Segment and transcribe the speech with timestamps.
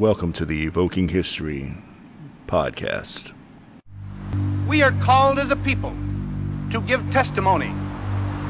[0.00, 1.70] Welcome to the Evoking History
[2.46, 3.34] podcast.
[4.66, 5.92] We are called as a people
[6.70, 7.68] to give testimony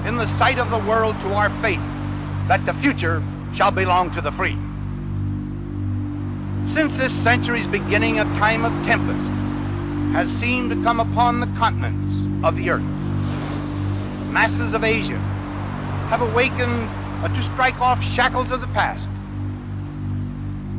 [0.07, 1.83] in the sight of the world to our faith
[2.47, 3.21] that the future
[3.53, 4.57] shall belong to the free.
[6.73, 9.33] Since this century's beginning, a time of tempest
[10.13, 12.87] has seemed to come upon the continents of the earth.
[14.31, 15.19] Masses of Asia
[16.11, 16.89] have awakened
[17.35, 19.20] to strike off shackles of the past.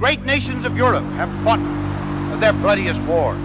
[0.01, 1.59] Great nations of Europe have fought
[2.39, 3.37] their bloodiest wars.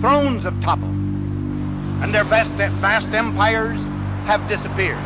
[0.00, 3.78] Thrones have toppled, and their vast, vast empires
[4.26, 4.98] have disappeared.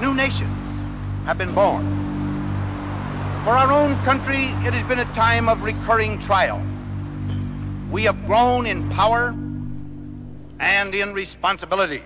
[0.00, 1.82] New nations have been born.
[3.42, 6.62] For our own country, it has been a time of recurring trial.
[7.90, 9.34] We have grown in power
[10.60, 12.04] and in responsibility.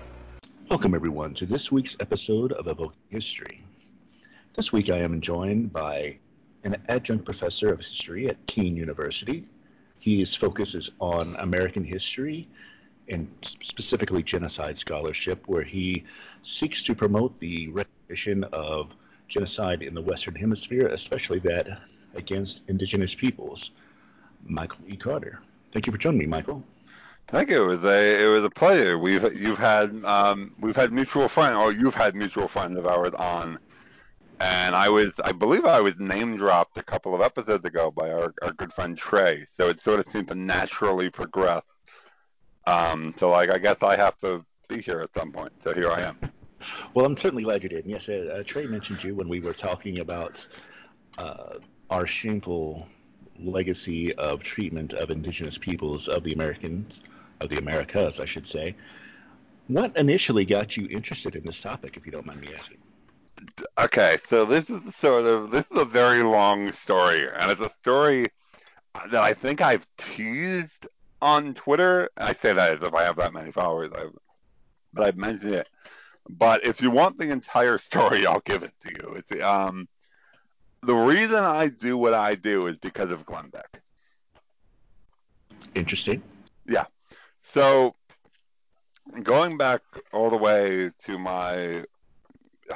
[0.67, 3.61] Welcome, everyone, to this week's episode of Evoking History.
[4.55, 6.17] This week I am joined by
[6.63, 9.45] an adjunct professor of history at Kean University.
[9.99, 12.47] His focus is on American history
[13.07, 16.03] and specifically genocide scholarship, where he
[16.43, 18.95] seeks to promote the recognition of
[19.27, 21.81] genocide in the Western Hemisphere, especially that
[22.15, 23.71] against indigenous peoples.
[24.43, 24.95] Michael E.
[24.95, 25.39] Carter.
[25.71, 26.63] Thank you for joining me, Michael.
[27.27, 27.63] Thank you.
[27.63, 28.97] It was a it was a pleasure.
[28.97, 33.13] We've you've had um, we've had mutual friend or you've had mutual friends of ours
[33.13, 33.57] on
[34.41, 38.09] and I was, I believe I was name dropped a couple of episodes ago by
[38.09, 39.45] our, our good friend Trey.
[39.53, 41.63] So it sort of seemed to naturally progress.
[42.65, 45.51] Um, so like, I guess I have to be here at some point.
[45.63, 46.17] So here I am.
[46.93, 47.85] Well, I'm certainly glad you did.
[47.85, 50.45] And yes, uh, uh, Trey mentioned you when we were talking about
[51.17, 51.55] uh,
[51.89, 52.87] our shameful
[53.39, 57.01] legacy of treatment of indigenous peoples of the Americans,
[57.39, 58.75] of the Americas, I should say.
[59.69, 62.77] What initially got you interested in this topic, if you don't mind me asking?
[63.77, 67.69] Okay, so this is sort of this is a very long story, and it's a
[67.69, 68.27] story
[68.93, 70.87] that I think I've teased
[71.21, 72.09] on Twitter.
[72.17, 74.15] I say that as if I have that many followers, I've,
[74.93, 75.69] but I've mentioned it.
[76.29, 79.15] But if you want the entire story, I'll give it to you.
[79.15, 79.87] It's um,
[80.81, 83.81] the reason I do what I do is because of Glenn Beck.
[85.75, 86.21] Interesting.
[86.67, 86.85] Yeah.
[87.43, 87.93] So
[89.23, 89.81] going back
[90.11, 91.85] all the way to my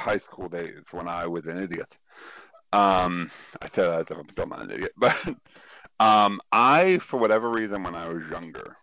[0.05, 1.97] high school days when I was an idiot.
[2.71, 5.17] Um, I said that I'm still not an idiot, but
[5.99, 8.75] um, I, for whatever reason, when I was younger,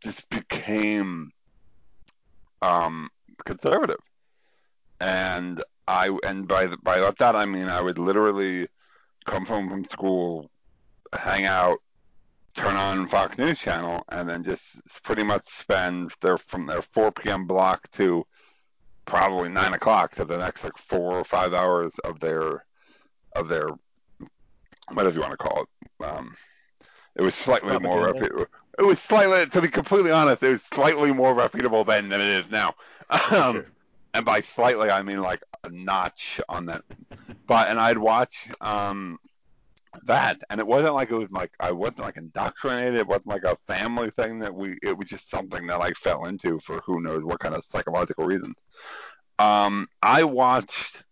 [0.00, 1.30] just became
[2.60, 3.08] um,
[3.44, 4.02] conservative,
[5.00, 8.66] and I and by the, by that I mean I would literally
[9.24, 10.50] come home from school,
[11.12, 11.78] hang out,
[12.54, 17.12] turn on Fox News Channel, and then just pretty much spend their from their 4
[17.12, 17.46] p.m.
[17.46, 18.24] block to
[19.04, 22.64] probably nine o'clock to the next like four or five hours of their
[23.34, 23.68] of their
[24.92, 26.04] whatever you want to call it.
[26.04, 26.34] Um,
[27.14, 28.46] it was slightly more reputable.
[28.78, 32.28] It was slightly, to be completely honest, it was slightly more reputable then than it
[32.28, 32.74] is now.
[33.30, 33.66] Um, sure.
[34.14, 36.82] And by slightly, I mean like a notch on that.
[37.46, 39.18] But and I'd watch um,
[40.04, 42.94] that, and it wasn't like it was like I wasn't like indoctrinated.
[42.94, 44.78] It wasn't like a family thing that we.
[44.82, 48.24] It was just something that I fell into for who knows what kind of psychological
[48.24, 48.56] reasons.
[49.38, 51.02] Um, I watched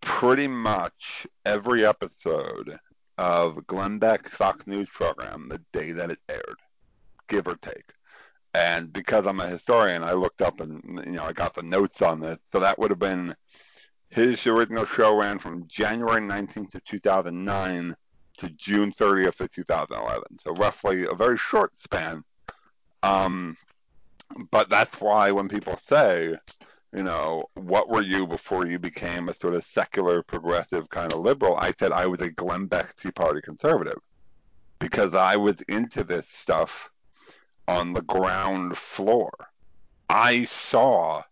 [0.00, 2.78] pretty much every episode
[3.18, 6.60] of Glenn Beck's Fox News program the day that it aired,
[7.28, 7.92] give or take.
[8.54, 12.02] And because I'm a historian, I looked up and you know I got the notes
[12.02, 12.38] on this.
[12.52, 13.34] So that would have been
[14.12, 17.96] his original show ran from January 19th of 2009
[18.36, 20.38] to June 30th of 2011.
[20.44, 22.22] So roughly a very short span.
[23.02, 23.56] Um,
[24.50, 26.36] but that's why when people say,
[26.94, 31.20] you know, what were you before you became a sort of secular, progressive kind of
[31.20, 31.56] liberal?
[31.56, 33.98] I said I was a Glenn Beck Tea Party conservative
[34.78, 36.90] because I was into this stuff
[37.66, 39.32] on the ground floor.
[40.10, 41.22] I saw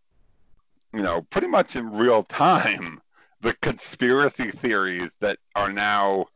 [0.93, 3.01] you know, pretty much in real time,
[3.41, 6.27] the conspiracy theories that are now,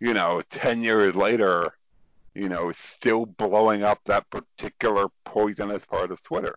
[0.00, 1.72] you know, 10 years later,
[2.34, 6.54] you know, still blowing up that particular poisonous part of Twitter.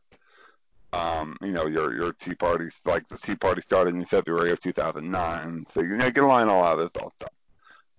[0.91, 4.59] Um, you know, your your Tea Party, like the Tea Party started in February of
[4.59, 7.29] 2009, so you know, you can line a lot of this stuff.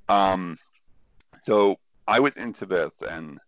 [0.09, 0.59] Um,
[1.45, 1.77] so
[2.09, 3.39] I was into this, and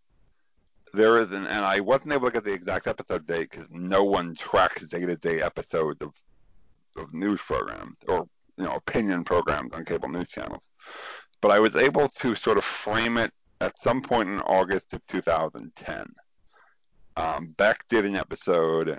[0.93, 4.05] there is an, and I wasn't able to get the exact episode date because no
[4.05, 6.15] one tracks day-to-day episodes of
[6.97, 8.29] of news programs or
[8.59, 10.63] you know opinion programs on cable news channels.
[11.41, 15.07] But I was able to sort of frame it at some point in August of
[15.07, 16.07] 2010.
[17.17, 18.99] Um, Beck did an episode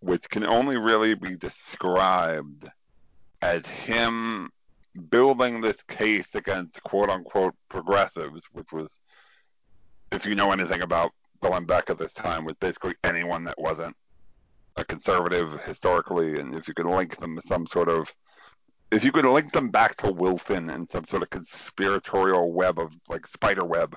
[0.00, 2.68] which can only really be described
[3.40, 4.50] as him
[5.08, 9.00] building this case against quote unquote progressives, which was,
[10.14, 11.12] if you know anything about
[11.42, 13.94] going back at this time, was basically anyone that wasn't
[14.76, 18.12] a conservative historically, and if you could link them to some sort of
[18.90, 22.94] if you could link them back to Wilson and some sort of conspiratorial web of
[23.08, 23.96] like spider web,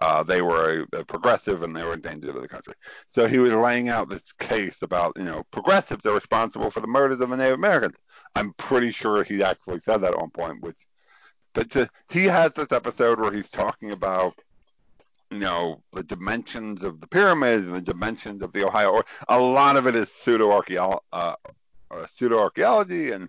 [0.00, 2.74] uh, they were a, a, progressive and they were a danger to the country.
[3.10, 6.86] So he was laying out this case about, you know, progressives are responsible for the
[6.86, 7.96] murders of the Native Americans.
[8.34, 10.76] I'm pretty sure he actually said that at one point, which,
[11.52, 14.34] but to, he has this episode where he's talking about,
[15.34, 19.02] you know, the dimensions of the pyramids and the dimensions of the Ohio.
[19.28, 23.28] A lot of it is pseudo uh, uh, pseudo archaeology and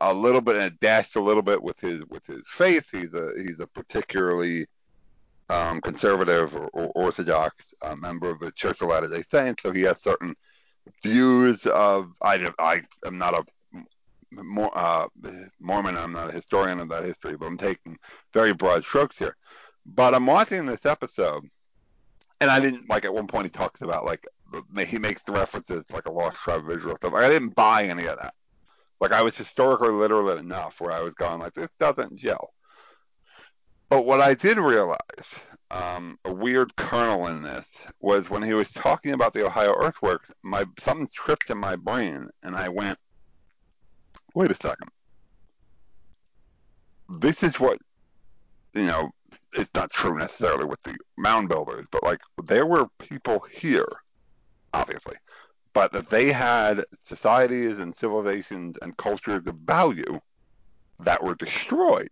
[0.00, 2.86] a little bit and dashed a little bit with his with his faith.
[2.90, 4.66] He's a he's a particularly
[5.48, 9.72] um, conservative or, or orthodox uh, member of the Church of Latter Day Saints, so
[9.72, 10.34] he has certain
[11.02, 12.12] views of.
[12.22, 13.44] I I am not a
[14.74, 15.06] uh,
[15.60, 15.96] Mormon.
[15.96, 17.98] I'm not a historian of that history, but I'm taking
[18.32, 19.36] very broad strokes here.
[19.84, 21.48] But I'm watching this episode,
[22.40, 24.26] and I didn't like at one point he talks about like
[24.86, 27.14] he makes the references like a lost tribe of Israel stuff.
[27.14, 28.34] I didn't buy any of that.
[29.00, 32.52] Like I was historically literate enough where I was going like this doesn't gel.
[33.88, 34.98] But what I did realize,
[35.70, 37.66] um, a weird kernel in this,
[38.00, 42.30] was when he was talking about the Ohio earthworks, my something tripped in my brain,
[42.42, 42.98] and I went,
[44.34, 44.88] "Wait a second.
[47.08, 47.78] This is what,
[48.72, 49.10] you know,
[49.52, 53.88] it's not true necessarily with the mound builders, but like there were people here,
[54.72, 55.16] obviously,
[55.72, 60.20] but that they had societies and civilizations and cultures of value
[61.00, 62.10] that were destroyed.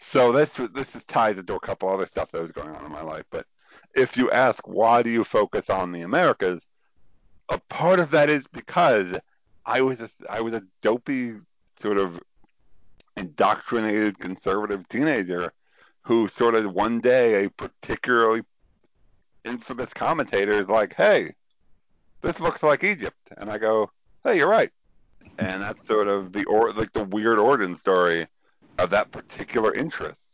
[0.00, 2.92] So this this is tied into a couple other stuff that was going on in
[2.92, 3.24] my life.
[3.30, 3.46] But
[3.94, 6.62] if you ask why do you focus on the Americas,
[7.48, 9.16] a part of that is because
[9.64, 11.34] I was a, I was a dopey
[11.80, 12.20] sort of
[13.16, 15.52] indoctrinated conservative teenager
[16.02, 18.42] who sort of one day a particularly
[19.44, 21.34] infamous commentator is like, hey,
[22.22, 23.16] this looks like Egypt.
[23.36, 23.90] And I go,
[24.24, 24.70] hey, you're right.
[25.38, 28.26] And that's sort of the or like the weird origin story
[28.78, 30.18] of that particular interest.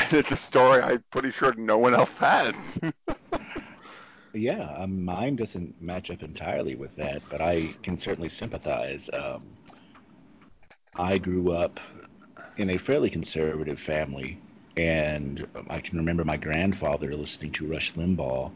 [0.00, 2.54] And it's a story I'm pretty sure no one else has.
[4.32, 9.10] yeah, um, mine doesn't match up entirely with that, but I can certainly sympathize.
[9.12, 9.42] Um,
[10.94, 11.80] I grew up
[12.58, 14.38] in a fairly conservative family,
[14.78, 18.52] and I can remember my grandfather listening to Rush Limbaugh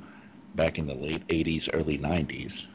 [0.55, 2.69] back in the late 80s, early 90s.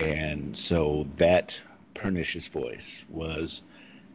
[0.00, 1.60] And so that
[1.92, 3.62] pernicious voice was,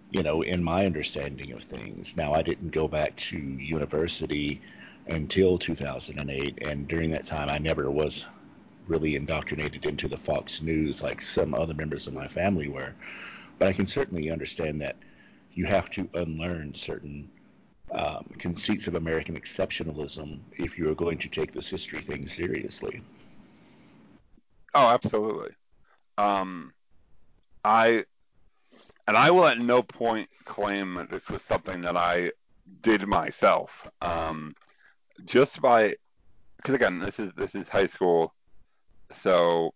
[0.10, 2.18] you know, in my understanding of things.
[2.18, 4.62] Now, I didn't go back to university
[5.08, 8.26] until 2008, and during that time, I never was
[8.88, 12.96] really indoctrinated into the Fox News like some other members of my family were.
[13.60, 14.96] But I can certainly understand that
[15.54, 17.30] you have to unlearn certain
[17.92, 23.02] um, conceits of American exceptionalism if you are going to take this history thing seriously.
[24.74, 25.52] Oh, absolutely.
[26.18, 26.74] Um,
[27.64, 28.06] I
[29.08, 32.32] and I will at no point claim that this was something that I
[32.82, 33.90] did myself.
[34.02, 34.56] Um,
[35.26, 35.96] just by
[36.58, 38.34] because again, this is this is high school,
[39.12, 39.74] so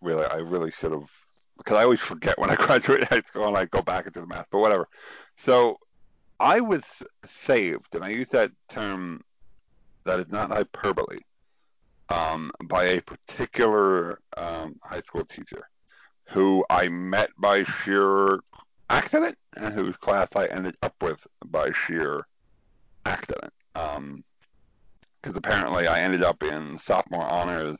[0.00, 1.10] really, I really should have
[1.58, 4.26] because I always forget when I graduate high school and I go back into the
[4.26, 4.88] math, but whatever.
[5.36, 5.78] So
[6.40, 9.22] I was saved, and I use that term
[10.04, 11.20] that is not hyperbole,
[12.08, 15.68] um, by a particular um, high school teacher
[16.28, 18.40] who I met by sheer
[18.90, 22.26] accident and whose class I ended up with by sheer
[23.04, 23.52] accident.
[23.74, 24.24] Because um,
[25.24, 27.78] apparently I ended up in sophomore honors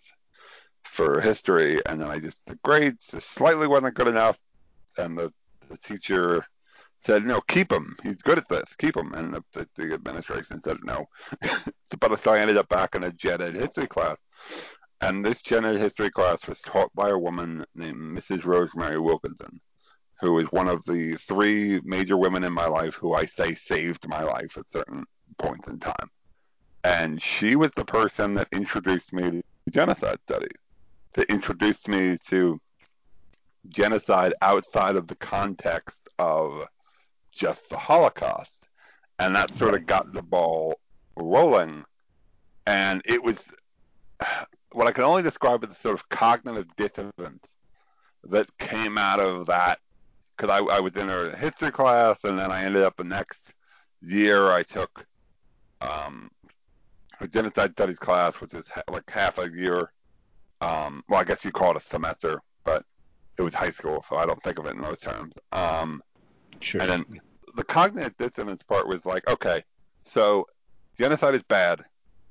[0.85, 4.39] for history, and then I just the grades just slightly wasn't good enough,
[4.97, 5.33] and the,
[5.69, 6.45] the teacher
[7.05, 7.95] said, no, keep him.
[8.03, 8.75] He's good at this.
[8.79, 9.15] Keep him.
[9.15, 11.07] And the, the administration said no.
[12.01, 14.17] but so I ended up back in a gen ed history class.
[15.01, 18.45] And this gen ed history class was taught by a woman named Mrs.
[18.45, 19.61] Rosemary Wilkinson,
[20.21, 24.09] who is one of the three major women in my life who I say saved
[24.09, 25.05] my life at certain
[25.39, 26.11] points in time.
[26.85, 30.59] And she was the person that introduced me to genocide studies,
[31.15, 32.61] that introduced me to
[33.69, 36.67] genocide outside of the context of
[37.39, 38.69] just the Holocaust.
[39.19, 40.79] And that sort of got the ball
[41.17, 41.85] rolling.
[42.67, 43.39] And it was
[44.73, 47.45] what I can only describe as a sort of cognitive dissonance
[48.25, 49.79] that came out of that.
[50.37, 53.55] Because I, I was in a history class, and then I ended up the next
[54.03, 55.05] year I took
[55.81, 56.31] um,
[57.21, 59.91] a genocide studies class, which is ha- like half a year.
[60.61, 62.85] Um, well, I guess you call it a semester, but
[63.37, 65.33] it was high school, so I don't think of it in those terms.
[65.51, 66.03] Um,
[66.61, 66.81] Sure.
[66.81, 67.21] And then
[67.57, 69.63] the cognitive dissonance part was like, okay,
[70.05, 70.47] so
[70.97, 71.85] genocide is bad,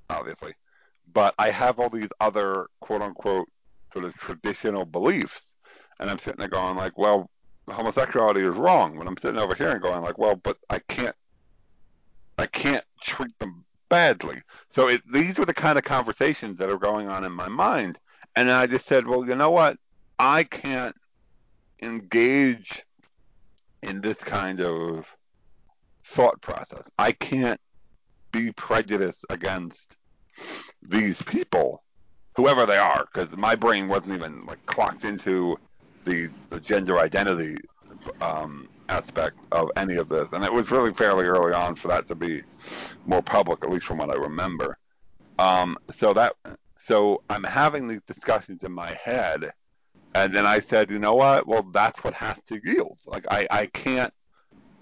[0.09, 0.53] obviously,
[1.13, 3.49] but I have all these other quote unquote
[3.93, 5.41] sort of traditional beliefs,
[5.99, 7.29] and I'm sitting there going like, well,
[7.69, 8.97] homosexuality is wrong.
[8.97, 11.15] but I'm sitting over here and going like, well, but I can't,
[12.37, 14.37] I can't treat them badly.
[14.69, 17.99] So it, these were the kind of conversations that are going on in my mind,
[18.35, 19.77] and I just said, well, you know what,
[20.19, 20.95] I can't
[21.81, 22.83] engage
[23.87, 25.05] in this kind of
[26.03, 26.83] thought process.
[26.97, 27.59] I can't
[28.31, 29.97] be prejudiced against
[30.81, 31.83] these people,
[32.35, 35.57] whoever they are, because my brain wasn't even like clocked into
[36.05, 37.57] the, the gender identity
[38.21, 42.07] um, aspect of any of this, and it was really fairly early on for that
[42.07, 42.41] to be
[43.05, 44.77] more public, at least from what I remember.
[45.39, 46.33] Um, so that
[46.85, 49.51] so I'm having these discussions in my head,
[50.23, 51.47] and then I said, you know what?
[51.47, 52.97] Well, that's what has to yield.
[53.05, 54.13] Like I, I can't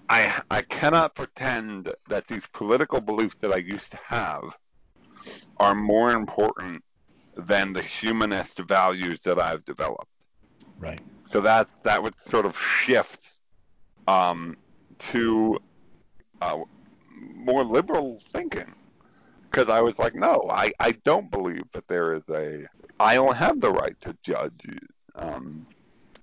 [0.08, 4.56] I I cannot pretend that these political beliefs that I used to have
[5.58, 6.82] are more important
[7.36, 10.10] than the humanist values that I've developed.
[10.78, 11.00] Right.
[11.24, 13.30] So that that would sort of shift
[14.06, 14.56] um,
[15.10, 15.58] to
[16.40, 16.58] uh,
[17.34, 18.72] more liberal thinking
[19.50, 22.66] because I was like, no, I, I don't believe that there is a
[23.00, 24.64] I don't have the right to judge
[25.16, 25.64] um,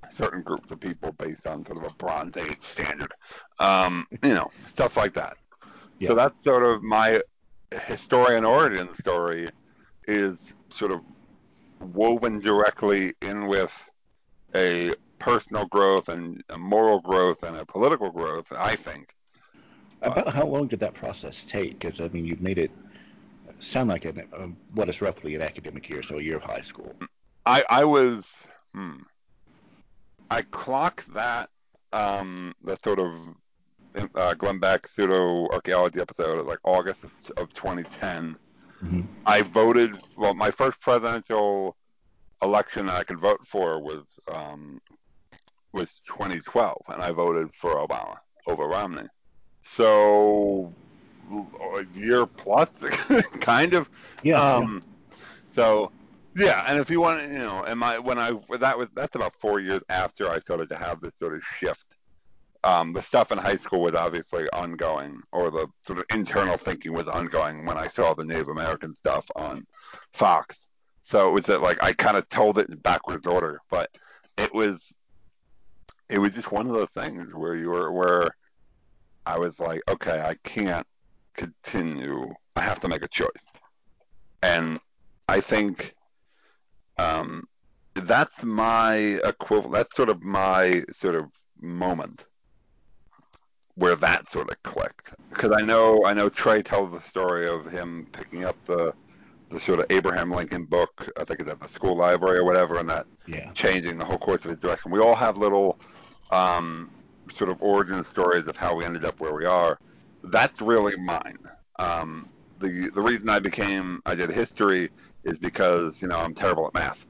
[0.09, 3.13] certain groups of people based on sort of a Bronze Age standard,
[3.59, 5.38] um, you know, stuff like that.
[6.00, 6.09] Yeah.
[6.09, 7.21] So that's sort of my
[7.88, 9.50] historian origin story
[10.07, 11.01] is sort of
[11.79, 13.71] woven directly in with
[14.55, 19.13] a personal growth and a moral growth and a political growth, I think.
[20.01, 21.79] About how long did that process take?
[21.79, 22.71] Because I mean, you've made it
[23.59, 26.62] sound like an, um, what is roughly an academic year, so a year of high
[26.62, 26.93] school.
[27.45, 28.25] I I was
[28.73, 29.01] hmm,
[30.29, 31.49] I clocked that
[31.91, 33.13] um the sort of
[34.15, 37.03] uh, Glenn Beck pseudo archaeology episode of like August
[37.37, 38.35] of 2010.
[38.83, 39.01] Mm-hmm.
[39.25, 39.97] I voted.
[40.17, 41.75] Well, my first presidential
[42.41, 44.81] election that I could vote for was um,
[45.71, 49.07] was 2012, and I voted for Obama over Romney.
[49.63, 50.73] So
[51.31, 52.69] a year plus,
[53.39, 53.89] kind of.
[54.23, 54.41] Yeah.
[54.41, 54.83] Um,
[55.51, 55.91] So
[56.35, 59.15] yeah, and if you want, to you know, and my when I that was that's
[59.15, 61.85] about four years after I started to have this sort of shift.
[62.65, 66.93] Um, the stuff in high school was obviously ongoing, or the sort of internal thinking
[66.93, 69.67] was ongoing when I saw the Native American stuff on
[70.13, 70.69] Fox.
[71.03, 73.89] So it was that like I kind of told it in backwards order, but
[74.37, 74.93] it was
[76.09, 78.35] it was just one of those things where you were where
[79.25, 80.87] I was like, okay, I can't
[81.33, 82.33] continue.
[82.55, 83.45] I have to make a choice,
[84.41, 84.79] and
[85.27, 85.95] I think
[86.97, 87.43] um,
[87.95, 89.73] that's my equivalent.
[89.73, 91.25] That's sort of my sort of
[91.62, 92.25] moment
[93.75, 95.13] where that sort of clicked.
[95.29, 98.93] Because I know I know Trey tells the story of him picking up the
[99.50, 101.09] the sort of Abraham Lincoln book.
[101.17, 103.51] I think it's at the school library or whatever, and that Yeah.
[103.53, 104.91] changing the whole course of his direction.
[104.91, 105.79] We all have little
[106.31, 106.89] um,
[107.33, 109.77] sort of origin stories of how we ended up where we are.
[110.23, 111.38] That's really mine.
[111.79, 114.89] Um, the the reason I became I did history
[115.23, 117.05] is because you know I'm terrible at math.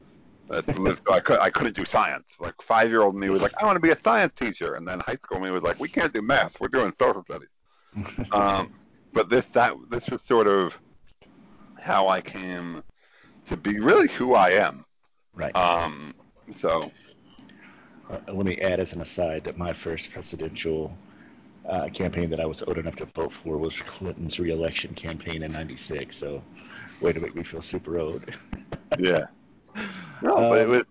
[0.52, 2.26] I, could, I couldn't do science.
[2.40, 4.88] Like five year old me was like, I want to be a science teacher, and
[4.88, 6.60] then high school me was like, we can't do math.
[6.60, 7.50] We're doing social studies.
[8.32, 8.74] Um,
[9.14, 10.78] but this that this was sort of
[11.80, 12.84] how I came
[13.46, 14.86] to be really who I am.
[15.36, 15.56] right.
[15.56, 16.16] Um,
[16.56, 16.92] so
[18.10, 20.96] Uh, let me add as an aside that my first presidential
[21.70, 25.52] uh, campaign that I was old enough to vote for was Clinton's reelection campaign in
[25.52, 26.18] '96.
[26.18, 26.46] So,
[27.00, 28.26] way to make me feel super old.
[28.98, 29.26] yeah.
[30.22, 30.84] No, but it Um, was,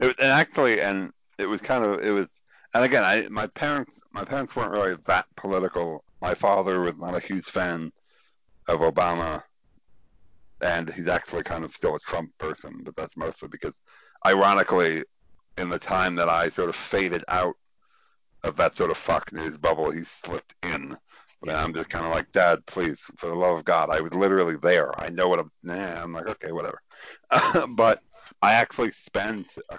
[0.00, 2.26] it was, and actually, and it was kind of, it was,
[2.74, 6.04] and again, I, my parents, my parents weren't really that political.
[6.20, 7.92] My father was not a huge fan
[8.68, 9.42] of Obama,
[10.60, 13.72] and he's actually kind of still a Trump person, but that's mostly because,
[14.26, 15.02] ironically,
[15.56, 17.54] in the time that I sort of faded out
[18.44, 20.96] of that sort of fuck news bubble, he slipped in.
[21.42, 24.12] And I'm just kind of like, Dad, please, for the love of God, I was
[24.14, 24.98] literally there.
[25.00, 25.50] I know what I'm.
[25.62, 26.80] Nah, I'm like, okay, whatever.
[27.70, 28.00] but
[28.42, 29.78] I actually spent a,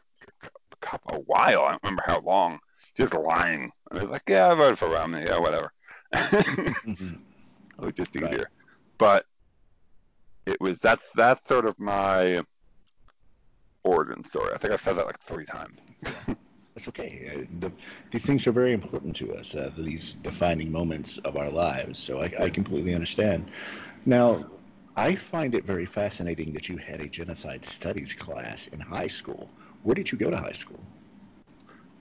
[0.94, 1.62] a a while.
[1.64, 2.60] I don't remember how long,
[2.96, 3.72] just lying.
[3.92, 5.24] I was like, yeah, I voted for Romney.
[5.24, 5.72] Yeah, whatever.
[6.16, 7.22] mhm.
[7.80, 8.34] it was just Right.
[8.34, 8.50] easier.
[8.98, 9.26] But
[10.46, 12.42] it was that's that's sort of my
[13.84, 14.54] origin story.
[14.54, 15.78] I think I've said that like three times.
[16.74, 17.30] That's okay.
[17.34, 17.72] Uh, the,
[18.12, 19.56] these things are very important to us.
[19.56, 22.00] Uh, these defining moments of our lives.
[22.00, 23.52] So I, I completely understand.
[24.06, 24.46] Now,
[24.96, 29.50] I find it very fascinating that you had a genocide studies class in high school.
[29.84, 30.80] Where did you go to high school?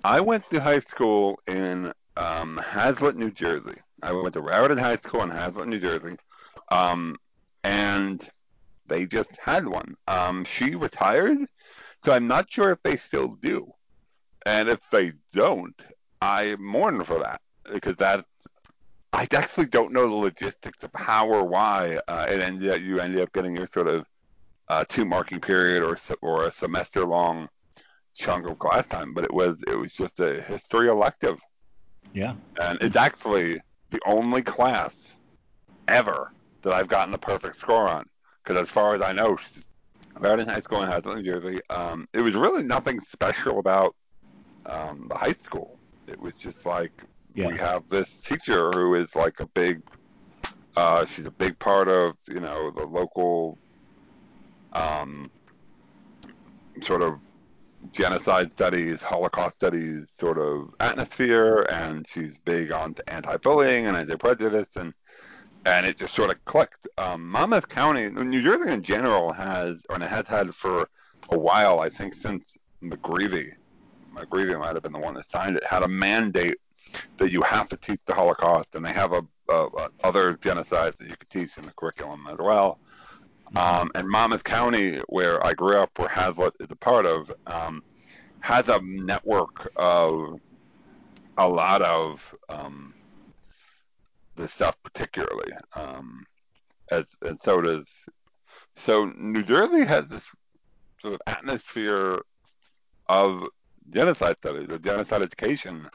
[0.04, 3.76] I went to high school in um, Hazlet, New Jersey.
[4.02, 6.16] I went to Raritan High School in Hazlet, New Jersey,
[6.70, 7.16] um,
[7.64, 8.26] and
[8.86, 9.94] they just had one.
[10.08, 11.38] Um, she retired,
[12.04, 13.72] so I'm not sure if they still do.
[14.46, 15.74] And if they don't,
[16.22, 17.40] I mourn for that
[17.72, 18.24] because that
[19.12, 23.00] I actually don't know the logistics of how or why uh, it ended up you
[23.00, 24.06] ended up getting your sort of
[24.68, 27.48] uh, two marking period or or a semester long
[28.14, 31.38] chunk of class time, but it was it was just a history elective.
[32.12, 32.34] Yeah.
[32.60, 35.16] And it's actually the only class
[35.88, 36.32] ever
[36.62, 38.04] that I've gotten a perfect score on.
[38.42, 39.38] Because as far as I know,
[40.18, 43.94] Raritan High School in Hazlet, New Jersey, um, it was really nothing special about
[44.70, 45.76] um, the high school.
[46.06, 46.92] It was just like
[47.34, 47.48] yeah.
[47.48, 49.82] we have this teacher who is like a big,
[50.76, 53.58] uh, she's a big part of you know the local
[54.72, 55.30] um,
[56.80, 57.18] sort of
[57.92, 64.94] genocide studies, Holocaust studies sort of atmosphere, and she's big on anti-bullying and anti-prejudice, and
[65.66, 66.88] and it just sort of clicked.
[66.96, 70.88] Um, Monmouth County, New Jersey in general has, and it has had for
[71.30, 73.52] a while, I think since McGreevey,
[74.14, 76.56] McGreevey might have been the one that signed it, had a mandate
[77.18, 80.96] that you have to teach the Holocaust, and they have a, a, a other genocides
[80.98, 82.78] that you could teach in the curriculum as well.
[83.56, 87.82] Um, and Monmouth County, where I grew up, where Hazlet is a part of, um,
[88.40, 90.40] has a network of
[91.36, 92.94] a lot of um,
[94.36, 95.52] this stuff, particularly.
[95.74, 96.24] Um,
[96.90, 97.86] as and so does
[98.76, 100.30] so New Jersey has this
[101.00, 102.20] sort of atmosphere
[103.08, 103.46] of
[103.88, 105.88] genocide studies, of genocide education,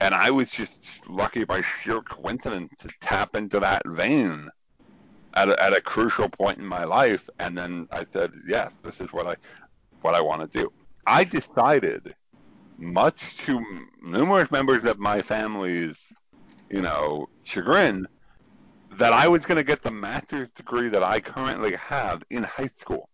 [0.00, 4.48] and I was just lucky by sheer coincidence to tap into that vein
[5.34, 9.00] at a, at a crucial point in my life, and then I said, yes, this
[9.00, 9.36] is what I
[10.00, 10.72] what I want to do.
[11.06, 12.14] I decided,
[12.78, 13.62] much to
[14.02, 15.98] numerous members of my family's,
[16.70, 18.06] you know, chagrin,
[18.92, 22.70] that I was going to get the master's degree that I currently have in high
[22.78, 23.08] school.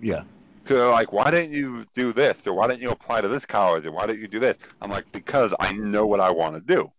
[0.00, 0.24] Yeah.
[0.66, 3.84] So like, why didn't you do this, or why didn't you apply to this college,
[3.84, 4.56] or why didn't you do this?
[4.80, 6.90] I'm like, because I know what I want to do.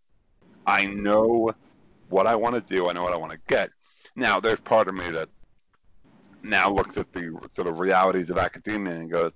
[0.66, 1.52] I know
[2.08, 2.88] what I want to do.
[2.88, 3.70] I know what I want to get.
[4.14, 5.28] Now, there's part of me that
[6.42, 9.32] now looks at the sort of realities of academia and goes,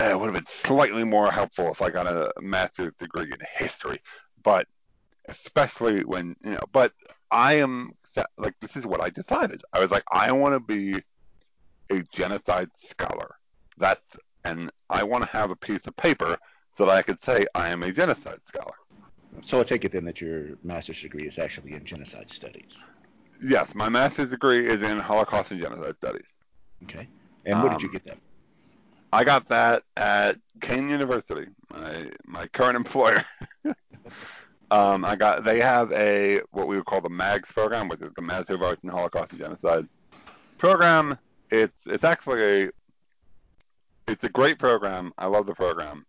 [0.00, 3.38] eh, it would have been slightly more helpful if I got a master's degree in
[3.54, 4.00] history.
[4.42, 4.66] But
[5.28, 6.92] especially when, you know, but
[7.30, 7.92] I am
[8.36, 9.62] like, this is what I decided.
[9.72, 11.02] I was like, I want to be
[11.90, 13.36] a genocide scholar.
[13.82, 16.38] That's, and I want to have a piece of paper
[16.78, 18.74] so that I could say I am a genocide scholar.
[19.40, 22.84] So I take it then that your master's degree is actually in genocide studies.
[23.42, 26.26] Yes, my master's degree is in Holocaust and Genocide Studies.
[26.84, 27.08] Okay.
[27.44, 28.18] And where um, did you um, get that?
[29.12, 33.24] I got that at Kean University, my my current employer.
[34.70, 38.12] um, I got they have a what we would call the MAGS program, which is
[38.14, 39.88] the Master of Arts in Holocaust and Genocide
[40.58, 41.18] program.
[41.50, 42.70] It's it's actually a
[44.12, 45.12] it's a great program.
[45.16, 46.04] I love the program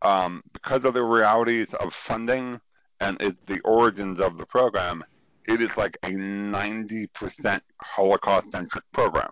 [0.00, 2.60] um, because of the realities of funding
[3.00, 5.04] and it, the origins of the program
[5.48, 9.30] it is like a 90% Holocaust centric program.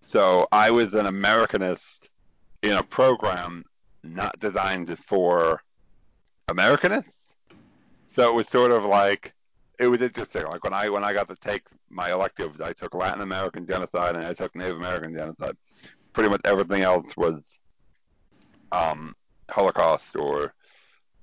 [0.00, 2.08] So I was an Americanist
[2.62, 3.64] in a program
[4.02, 5.62] not designed for
[6.48, 7.12] Americanists.
[8.12, 9.34] So it was sort of like
[9.78, 10.44] it was interesting.
[10.44, 14.16] Like when I when I got to take my electives, I took Latin American genocide
[14.16, 15.56] and I took Native American genocide.
[16.12, 17.40] Pretty much everything else was
[18.72, 19.14] um,
[19.50, 20.52] Holocaust or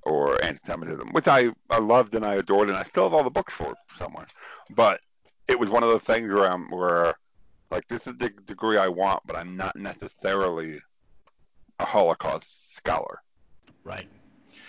[0.04, 3.30] or anti-Semitism, which I, I loved and I adored, and I still have all the
[3.30, 4.26] books for somewhere.
[4.74, 5.02] But
[5.50, 7.14] it was one of those things where I'm where
[7.72, 10.80] like this is the degree I want, but I'm not necessarily
[11.80, 13.20] a Holocaust scholar.
[13.84, 14.08] Right.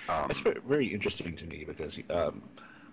[0.09, 2.42] Um, That's very interesting to me because um,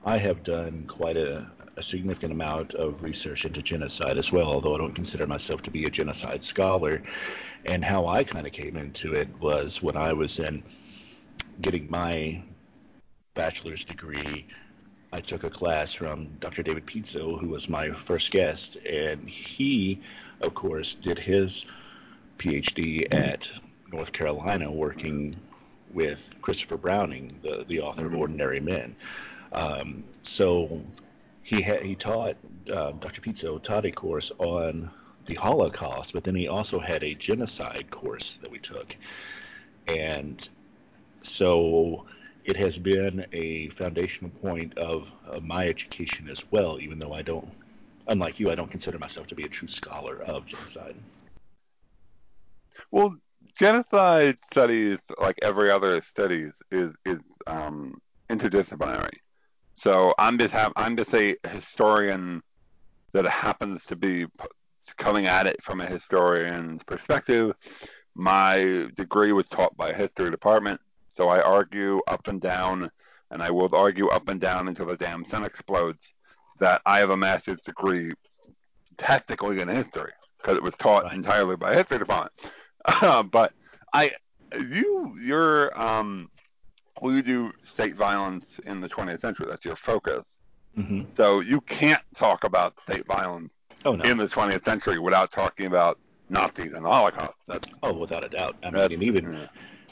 [0.05, 4.75] I have done quite a, a, significant amount of research into genocide as well, although
[4.75, 7.01] I don't consider myself to be a genocide scholar.
[7.65, 10.61] And how I kind of came into it was when I was in
[11.59, 12.43] getting my
[13.33, 14.45] bachelor's degree,
[15.11, 16.61] I took a class from Dr.
[16.61, 20.01] David Pizzo, who was my first guest, and he,
[20.41, 21.65] of course, did his
[22.37, 23.49] PhD at
[23.91, 25.35] North Carolina, working
[25.91, 28.21] with Christopher Browning, the the author of mm-hmm.
[28.21, 28.95] Ordinary Men.
[29.51, 30.81] Um, so
[31.43, 32.37] he he taught
[32.71, 33.21] uh, Dr.
[33.21, 34.89] Pizzo taught a course on
[35.25, 38.95] the Holocaust, but then he also had a genocide course that we took,
[39.87, 40.47] and
[41.23, 42.05] so
[42.45, 47.23] it has been a foundational point of, of my education as well, even though I
[47.23, 47.49] don't,
[48.07, 50.95] unlike you, I don't consider myself to be a true scholar of genocide.
[52.91, 53.17] Well,
[53.57, 59.17] genocide studies, like every other studies, is is um, interdisciplinary.
[59.75, 62.41] So I'm just have, I'm just a historian
[63.13, 64.25] that happens to be
[64.97, 67.53] coming at it from a historian's perspective.
[68.15, 70.79] My degree was taught by a history department,
[71.15, 72.89] so I argue up and down,
[73.31, 76.13] and I will argue up and down until the damn sun explodes
[76.59, 78.13] that I have a master's degree
[78.97, 81.13] technically in history because it was taught right.
[81.13, 82.31] entirely by a history department.
[83.01, 83.51] Uh, but
[83.93, 84.11] I,
[84.53, 86.29] you, you're, um,
[87.01, 89.47] well, you do state violence in the 20th century.
[89.49, 90.23] That's your focus.
[90.77, 91.03] Mm-hmm.
[91.15, 93.51] So you can't talk about state violence
[93.85, 94.03] oh, no.
[94.03, 97.35] in the 20th century without talking about Nazis and the Holocaust.
[97.47, 98.55] That's, oh, without a doubt.
[98.63, 99.47] I mean, and even yeah.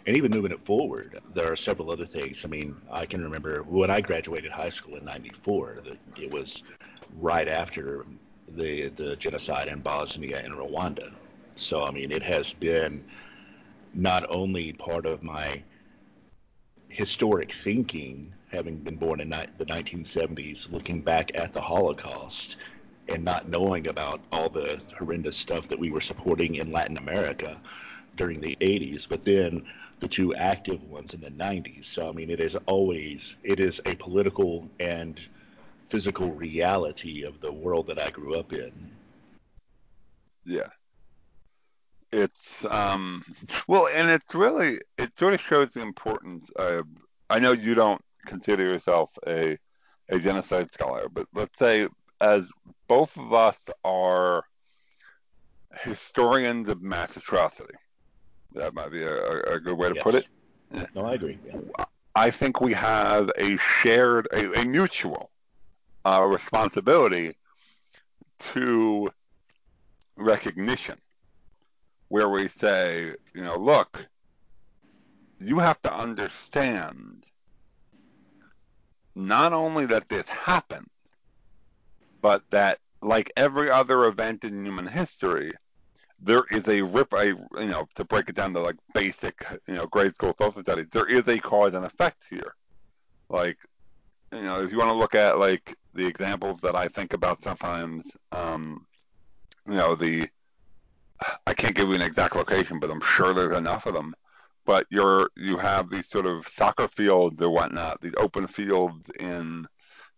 [0.07, 2.43] and even moving it forward, there are several other things.
[2.43, 5.83] I mean, I can remember when I graduated high school in '94.
[6.17, 6.63] It was
[7.19, 8.05] right after
[8.49, 11.13] the the genocide in Bosnia and Rwanda.
[11.55, 13.03] So I mean, it has been
[13.93, 15.61] not only part of my
[16.93, 22.57] historic thinking, having been born in ni- the 1970s, looking back at the Holocaust
[23.07, 27.59] and not knowing about all the horrendous stuff that we were supporting in Latin America
[28.15, 29.65] during the 80s, but then
[29.99, 31.85] the two active ones in the 90s.
[31.85, 35.19] So I mean, it is always it is a political and
[35.79, 38.71] physical reality of the world that I grew up in.
[40.45, 40.69] Yeah.
[42.13, 43.25] It's um
[43.67, 46.85] well, and it's really it sort of shows the importance of.
[47.29, 49.57] I know you don't consider yourself a
[50.09, 51.87] a genocide scholar, but let's say
[52.21, 52.51] as
[52.87, 54.43] both of us are
[55.81, 57.73] historians of mass atrocity.
[58.53, 60.03] That might be a, a good way to yes.
[60.03, 60.27] put it.
[60.93, 61.39] No, I agree.
[61.45, 61.85] Yeah.
[62.15, 65.31] I think we have a shared, a, a mutual
[66.05, 67.35] uh, responsibility
[68.53, 69.09] to
[70.15, 70.97] recognition,
[72.13, 74.05] where we say, you know, look,
[75.39, 77.25] you have to understand
[79.15, 80.91] not only that this happened,
[82.21, 85.53] but that like every other event in human history,
[86.19, 89.73] there is a rip a you know to break it down to like basic you
[89.73, 92.53] know grade school social studies there is a cause and effect here.
[93.27, 93.57] Like
[94.31, 97.43] you know if you want to look at like the examples that i think about
[97.43, 98.85] sometimes um
[99.67, 100.27] you know the
[101.47, 104.13] i can't give you an exact location but i'm sure there's enough of them
[104.65, 109.67] but you're you have these sort of soccer fields or whatnot these open fields in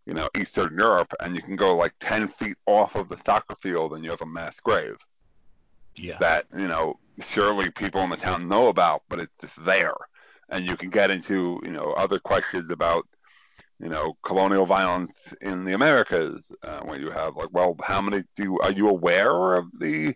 [0.06, 3.56] you know, Eastern Europe, and you can go like 10 feet off of the soccer
[3.60, 4.98] field and you have a mass grave.
[5.96, 6.18] Yeah.
[6.20, 9.96] That, you know, surely people in the town know about, but it's just there.
[10.50, 13.08] And you can get into, you know, other questions about,
[13.80, 18.24] you know, colonial violence in the Americas, uh, when you have like, well, how many
[18.36, 20.16] do, you, are you aware of the,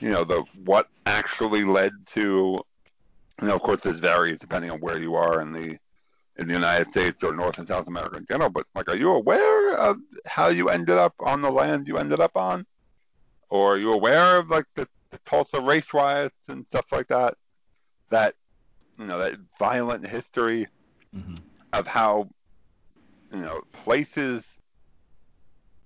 [0.00, 2.60] you know, the, what actually led to,
[3.40, 5.78] you know, of course this varies depending on where you are in the,
[6.38, 8.50] in the United States or North and South America in general.
[8.50, 12.20] But like, are you aware of how you ended up on the land you ended
[12.20, 12.64] up on,
[13.50, 17.34] or are you aware of like the, the Tulsa race riots and stuff like that?
[18.10, 18.34] That
[18.98, 20.66] you know that violent history
[21.14, 21.36] mm-hmm.
[21.72, 22.28] of how
[23.32, 24.57] you know places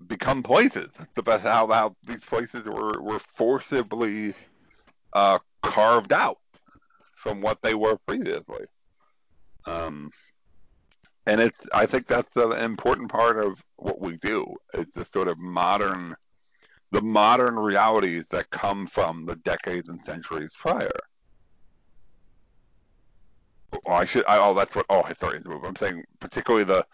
[0.09, 0.91] become places.
[1.15, 4.35] The best how how these places were were forcibly
[5.13, 6.39] uh, carved out
[7.15, 8.65] from what they were previously.
[9.67, 10.11] Um,
[11.27, 14.57] and it's I think that's an important part of what we do.
[14.75, 16.17] It's the sort of modern,
[16.91, 20.91] the modern realities that come from the decades and centuries prior.
[23.87, 24.25] Oh, I should.
[24.27, 24.87] I, oh, that's what.
[24.91, 25.65] Oh, historians move.
[25.65, 26.85] I'm saying particularly the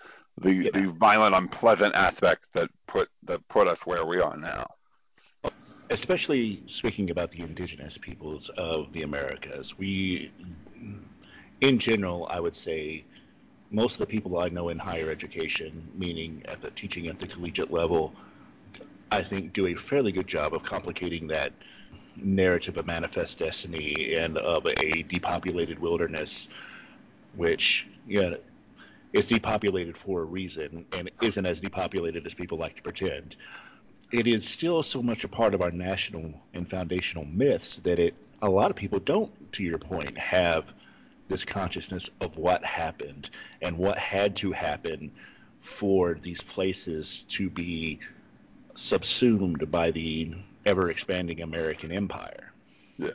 [0.40, 4.66] the the violent, unpleasant aspects that put that put us where we are now.
[5.90, 10.30] Especially speaking about the indigenous peoples of the Americas, we,
[11.62, 13.04] in general, I would say
[13.70, 17.26] most of the people I know in higher education, meaning at the teaching at the
[17.26, 18.14] collegiate level,
[19.10, 21.52] I think do a fairly good job of complicating that
[22.16, 26.48] narrative of manifest destiny and of a depopulated wilderness,
[27.34, 28.36] which you know,
[29.12, 33.36] is depopulated for a reason and isn't as depopulated as people like to pretend.
[34.10, 38.14] It is still so much a part of our national and foundational myths that it
[38.40, 40.72] a lot of people don't, to your point, have
[41.28, 43.28] this consciousness of what happened
[43.60, 45.10] and what had to happen
[45.60, 47.98] for these places to be
[48.74, 50.32] subsumed by the
[50.64, 52.52] ever expanding American empire.
[52.96, 53.10] Yeah.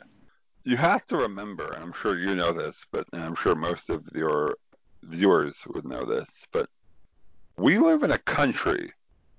[0.64, 4.08] You have to remember, and I'm sure you know this, but I'm sure most of
[4.14, 4.56] your
[5.08, 6.68] viewers would know this, but
[7.56, 8.92] we live in a country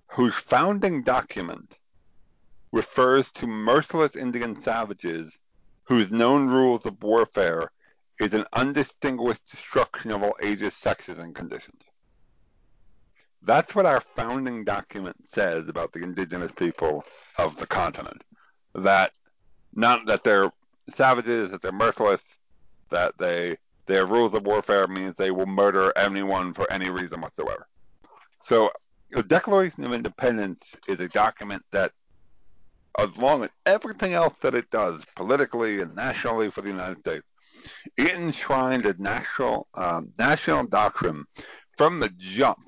[0.07, 1.75] whose founding document
[2.71, 5.37] refers to merciless Indian savages
[5.83, 7.71] whose known rules of warfare
[8.19, 11.81] is an undistinguished destruction of all ages, sexes, and conditions.
[13.41, 17.03] That's what our founding document says about the indigenous people
[17.37, 18.23] of the continent.
[18.73, 19.11] That
[19.73, 20.51] not that they're
[20.95, 22.21] savages, that they're merciless,
[22.89, 27.67] that they their rules of warfare means they will murder anyone for any reason whatsoever.
[28.43, 28.71] So
[29.11, 31.91] the Declaration of Independence is a document that,
[32.97, 37.31] along with everything else that it does politically and nationally for the United States,
[37.97, 41.25] it enshrined a national um, national doctrine
[41.77, 42.59] from the jump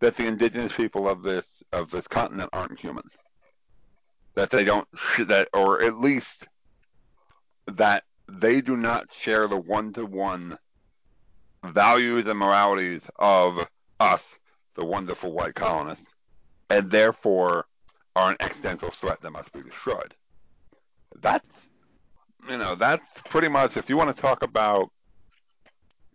[0.00, 3.04] that the indigenous people of this of this continent aren't human.
[4.34, 4.88] That they don't
[5.26, 6.48] that or at least
[7.66, 10.58] that they do not share the one to one
[11.64, 13.66] values and moralities of
[14.00, 14.38] us,
[14.74, 16.12] the wonderful white colonists,
[16.70, 17.66] and therefore
[18.16, 20.14] are an existential threat that must be destroyed.
[21.20, 21.68] That's
[22.48, 24.90] you know, that's pretty much if you want to talk about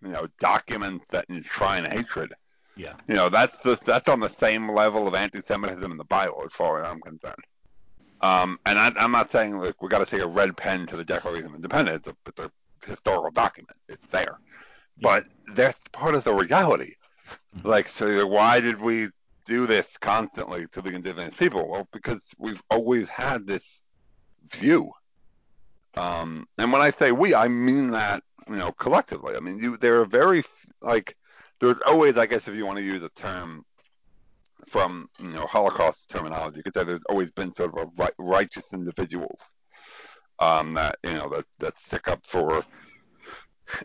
[0.02, 2.34] you know, documents that enshrine hatred.
[2.76, 2.94] Yeah.
[3.08, 6.54] You know, that's the, that's on the same level of anti-Semitism in the Bible, as
[6.54, 7.44] far as I'm concerned.
[8.22, 10.98] Um, and I, am not saying like we got to take a red pen to
[10.98, 12.08] the Declaration of Independence.
[12.08, 12.52] It's it's a
[12.86, 13.78] historical document.
[13.88, 14.40] It's there,
[15.02, 16.96] but that's part of the reality.
[17.56, 17.68] Mm-hmm.
[17.68, 19.10] Like, so why did we
[19.46, 21.70] do this constantly to the indigenous people?
[21.70, 23.82] Well, because we've always had this
[24.52, 24.92] view.
[25.96, 29.36] Um, and when I say we, I mean that you know collectively.
[29.36, 30.44] I mean, you there are very
[30.82, 31.16] like
[31.60, 33.66] there's always, I guess, if you want to use a term
[34.68, 38.14] from you know Holocaust terminology, you could say there's always been sort of a right,
[38.18, 39.40] righteous individuals
[40.40, 42.64] um, that you know that that stick up for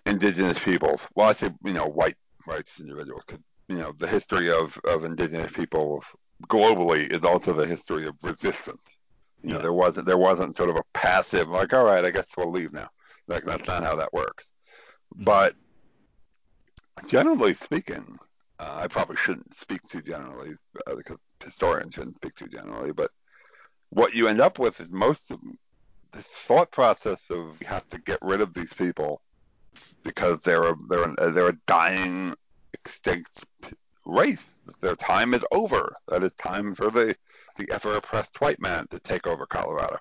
[0.06, 1.06] indigenous peoples.
[1.14, 2.16] Well, I say you know white
[2.46, 6.02] righteous individuals because you know the history of of indigenous people
[6.48, 8.82] globally is also the history of resistance.
[9.42, 9.56] You yeah.
[9.56, 12.50] know, there wasn't there wasn't sort of a passive like, all right, I guess we'll
[12.50, 12.88] leave now.
[13.28, 14.46] Like that's not how that works.
[15.14, 15.24] Mm-hmm.
[15.24, 15.54] But
[17.06, 18.18] generally speaking,
[18.62, 20.54] uh, I probably shouldn't speak too generally
[20.86, 22.92] uh, because historians shouldn't speak too generally.
[22.92, 23.10] But
[23.90, 25.40] what you end up with is most of
[26.12, 29.20] the thought process of you have to get rid of these people
[30.04, 32.34] because they're a, they're a, they're a dying
[32.74, 33.44] extinct
[34.04, 34.48] race.
[34.80, 35.96] Their time is over.
[36.08, 37.16] That is time for the
[37.56, 39.98] the ever oppressed white man to take over Colorado.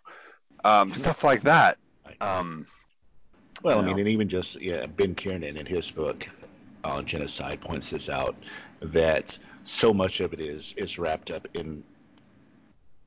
[0.63, 1.77] Um, stuff like that.
[2.21, 2.67] Um,
[3.63, 6.29] well, I mean, and even just yeah, Ben Kiernan in his book
[6.83, 8.35] on genocide points this out
[8.81, 11.83] that so much of it is is wrapped up in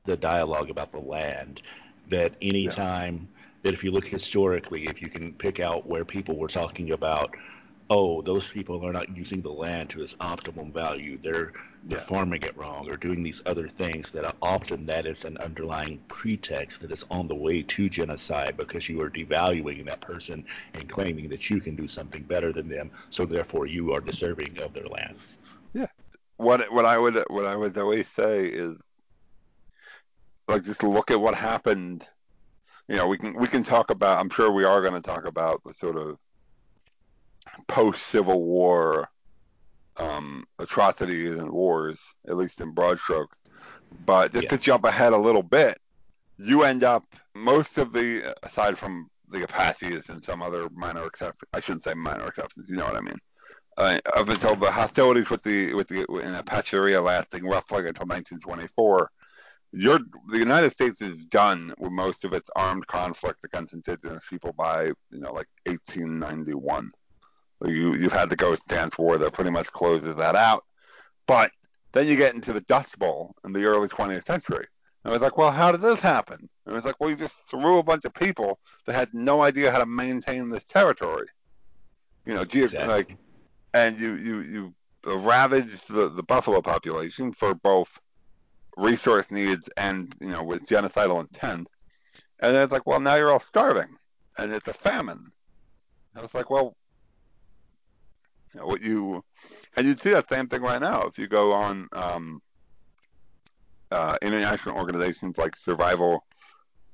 [0.05, 1.61] the dialogue about the land
[2.09, 3.41] that anytime yeah.
[3.63, 7.35] that if you look historically if you can pick out where people were talking about
[7.89, 11.17] oh, those people are not using the land to its optimum value.
[11.21, 11.53] They're
[11.87, 11.97] yeah.
[11.97, 15.99] farming it wrong or doing these other things that are often that is an underlying
[16.07, 20.89] pretext that is on the way to genocide because you are devaluing that person and
[20.89, 24.73] claiming that you can do something better than them, so therefore you are deserving of
[24.73, 25.15] their land.
[25.73, 25.87] Yeah.
[26.37, 28.75] What what I would what I would always say is
[30.47, 32.05] like just look at what happened.
[32.87, 34.19] You know, we can we can talk about.
[34.19, 36.17] I'm sure we are going to talk about the sort of
[37.67, 39.09] post Civil War
[39.97, 43.39] um, atrocities and wars, at least in broad strokes.
[44.05, 44.49] But just yeah.
[44.49, 45.79] to jump ahead a little bit,
[46.37, 51.49] you end up most of the aside from the Apaches and some other minor exceptions.
[51.53, 52.69] I shouldn't say minor exceptions.
[52.69, 53.19] You know what I mean.
[53.77, 59.11] Uh, up until the hostilities with the with the in Apacheria lasting roughly until 1924,
[59.73, 64.85] the United States is done with most of its armed conflict against indigenous people by
[64.85, 66.89] you know like 1891.
[67.63, 70.65] You you've had the Ghost Dance War that pretty much closes that out.
[71.27, 71.51] But
[71.93, 74.67] then you get into the Dust Bowl in the early 20th century.
[75.03, 76.49] And I was like, well, how did this happen?
[76.65, 79.41] And I was like, well, you just threw a bunch of people that had no
[79.41, 81.27] idea how to maintain this territory.
[82.25, 82.87] You know, exactly.
[82.87, 83.17] like,
[83.73, 84.73] and you you you
[85.05, 87.99] ravaged the, the buffalo population for both
[88.77, 91.69] resource needs and you know with genocidal intent.
[92.39, 93.95] And then it's like, well, now you're all starving,
[94.37, 95.31] and it's a famine.
[96.15, 96.75] I was like, well,
[98.61, 99.23] what you
[99.75, 101.01] and you'd see that same thing right now.
[101.03, 102.41] If you go on um,
[103.91, 106.25] uh, international organizations like Survival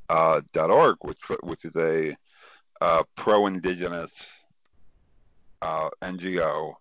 [0.09, 0.41] uh,
[1.01, 2.15] which which is a
[2.81, 4.11] uh, pro-indigenous
[5.61, 6.73] uh, NGO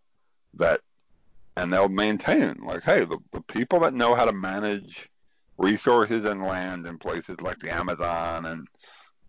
[0.55, 0.81] that
[1.57, 5.09] and they'll maintain like, hey, the, the people that know how to manage
[5.59, 8.66] resources and land in places like the Amazon and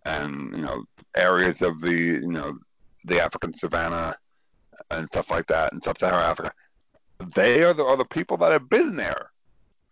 [0.04, 0.84] and you know
[1.16, 2.58] areas of the you know
[3.04, 4.14] the African savannah
[4.90, 6.52] and stuff like that in sub-Saharan Africa,
[7.34, 9.30] they are the, are the people that have been there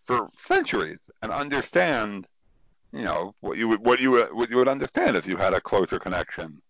[0.04, 2.26] for centuries and understand,
[2.92, 5.54] you know, what you would what you would, what you would understand if you had
[5.54, 6.60] a closer connection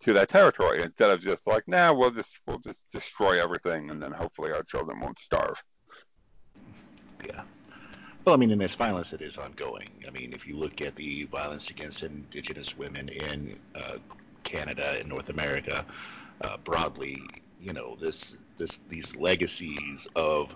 [0.00, 4.02] to that territory instead of just like, nah, we'll just we'll just destroy everything and
[4.02, 5.62] then hopefully our children won't starve.
[7.24, 7.42] Yeah.
[8.24, 9.90] Well, I mean, and this violence it is ongoing.
[10.08, 13.98] I mean, if you look at the violence against Indigenous women in uh,
[14.44, 15.84] Canada and North America
[16.40, 17.22] uh, broadly,
[17.60, 20.54] you know, this this these legacies of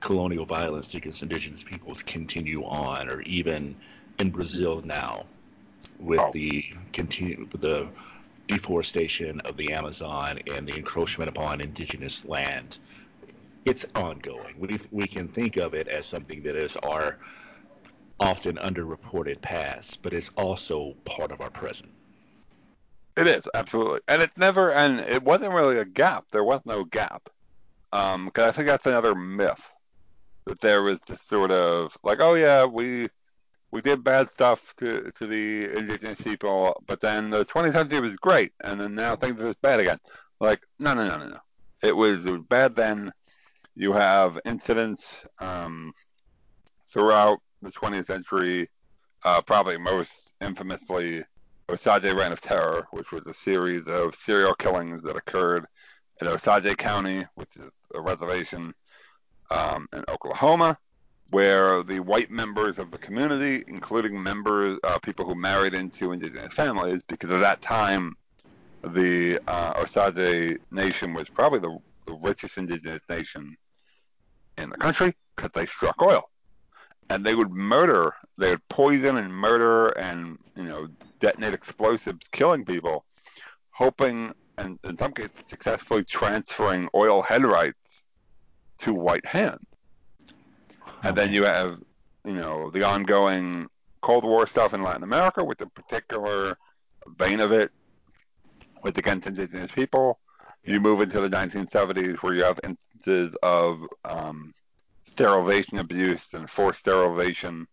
[0.00, 3.76] colonial violence against indigenous peoples continue on, or even
[4.18, 5.24] in Brazil now,
[5.98, 6.30] with oh.
[6.32, 7.88] the continue the
[8.46, 12.78] deforestation of the Amazon and the encroachment upon indigenous land.
[13.64, 14.54] It's ongoing.
[14.58, 17.16] We we can think of it as something that is our
[18.18, 21.90] often underreported past, but it's also part of our present.
[23.20, 26.24] It is absolutely, and it's never, and it wasn't really a gap.
[26.32, 27.28] There was no gap,
[27.90, 29.60] because um, I think that's another myth
[30.46, 33.10] that there was just sort of like, oh yeah, we
[33.72, 38.16] we did bad stuff to to the indigenous people, but then the 20th century was
[38.16, 39.98] great, and then now things are just bad again.
[40.40, 41.40] Like, no, no, no, no, no.
[41.82, 43.12] It was, it was bad then.
[43.74, 45.92] You have incidents um,
[46.90, 48.70] throughout the 20th century,
[49.24, 51.22] uh, probably most infamously
[51.70, 55.66] Osage Reign of Terror, which was a series of serial killings that occurred
[56.20, 58.74] in Osage County, which is a reservation
[59.50, 60.76] um, in Oklahoma,
[61.30, 66.52] where the white members of the community, including members, uh, people who married into indigenous
[66.52, 68.16] families, because at that time
[68.82, 73.56] the uh, Osage Nation was probably the, the richest indigenous nation
[74.58, 76.29] in the country because they struck oil.
[77.10, 82.64] And they would murder, they would poison and murder and, you know, detonate explosives, killing
[82.64, 83.04] people,
[83.72, 88.04] hoping, and in some cases successfully transferring oil head rights
[88.78, 89.64] to white hands.
[91.02, 91.80] And then you have,
[92.24, 93.66] you know, the ongoing
[94.02, 96.56] Cold War stuff in Latin America with the particular
[97.18, 97.72] vein of it
[98.84, 100.20] with against indigenous people.
[100.62, 104.54] You move into the 1970s where you have instances of um,
[105.10, 107.66] sterilization abuse and forced sterilization,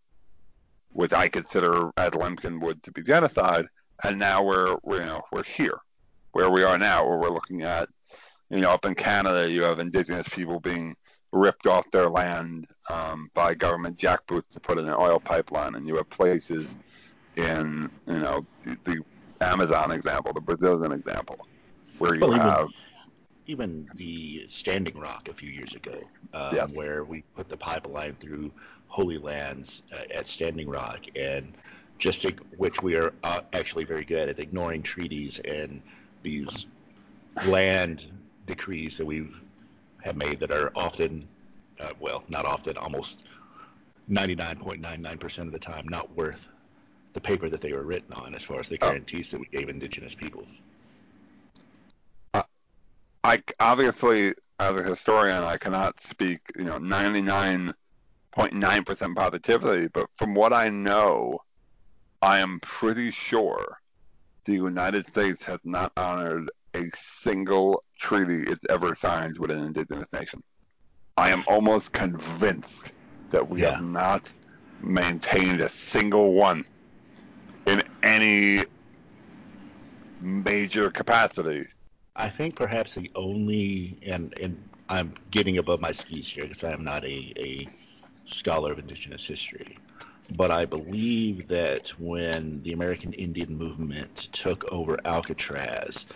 [0.91, 3.65] which I consider Ed Lemkin would to be genocide.
[4.03, 5.79] And now we're, we're you know we're here,
[6.31, 7.89] where we are now, where we're looking at
[8.49, 10.95] you know up in Canada you have indigenous people being
[11.31, 15.87] ripped off their land um, by government jackboots to put in an oil pipeline, and
[15.87, 16.67] you have places
[17.35, 19.01] in you know the, the
[19.41, 21.37] Amazon example, the Brazilian example,
[21.97, 22.69] where you well, have
[23.47, 25.97] even the Standing Rock a few years ago,
[26.33, 26.67] um, yeah.
[26.73, 28.51] where we put the pipeline through
[28.87, 31.53] Holy Lands uh, at Standing Rock, and
[31.97, 35.81] just to, which we are uh, actually very good at ignoring treaties and
[36.21, 36.67] these
[37.47, 38.05] land
[38.45, 39.41] decrees that we've
[40.01, 41.23] have made that are often,
[41.79, 43.25] uh, well, not often, almost
[44.09, 46.47] 99.99% of the time not worth
[47.13, 48.87] the paper that they were written on as far as the oh.
[48.87, 50.61] guarantees that we gave indigenous peoples.
[53.27, 60.53] I obviously, as a historian, I cannot speak, you know, 99.9% positivity, but from what
[60.53, 61.39] I know,
[62.21, 63.79] I am pretty sure
[64.45, 70.07] the United States has not honored a single treaty it's ever signed with an indigenous
[70.13, 70.41] nation.
[71.17, 72.93] I am almost convinced
[73.31, 73.71] that we yeah.
[73.71, 74.31] have not
[74.79, 76.63] maintained a single one
[77.65, 78.63] in any
[80.21, 81.67] major capacity.
[82.17, 86.73] I think perhaps the only, and, and I'm getting above my skis here because I
[86.73, 87.69] am not a, a
[88.25, 89.77] scholar of indigenous history,
[90.35, 96.07] but I believe that when the American Indian movement took over Alcatraz,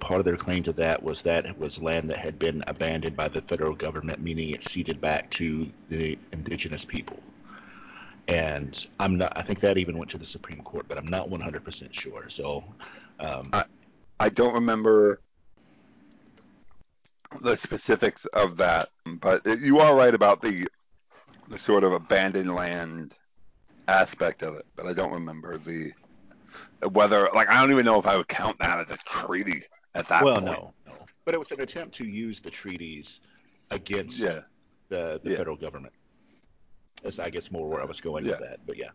[0.00, 3.16] part of their claim to that was that it was land that had been abandoned
[3.16, 7.22] by the federal government, meaning it ceded back to the indigenous people.
[8.28, 9.32] And I'm not.
[9.36, 12.28] I think that even went to the Supreme Court, but I'm not 100% sure.
[12.28, 12.62] So,
[13.18, 13.64] um, I,
[14.20, 15.22] I don't remember
[17.40, 18.88] the specifics of that,
[19.20, 20.66] but you are right about the
[21.48, 23.14] the sort of abandoned land
[23.86, 24.66] aspect of it.
[24.76, 25.92] But I don't remember the
[26.90, 29.62] whether like I don't even know if I would count that as a treaty
[29.94, 30.46] at that well, point.
[30.46, 30.94] no, no.
[31.24, 33.20] But it was an attempt to use the treaties
[33.70, 34.40] against yeah.
[34.88, 35.36] the, the yeah.
[35.36, 35.92] federal government.
[37.02, 38.32] That's, I guess, more where I was going yeah.
[38.32, 38.60] with that.
[38.66, 38.90] But yeah.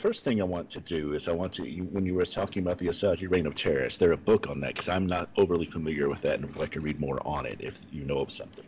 [0.00, 2.62] First thing I want to do is I want to, you, when you were talking
[2.62, 4.74] about the Osage Reign of Terror, is there a book on that?
[4.74, 7.56] Because I'm not overly familiar with that and would like to read more on it
[7.60, 8.64] if you know of something.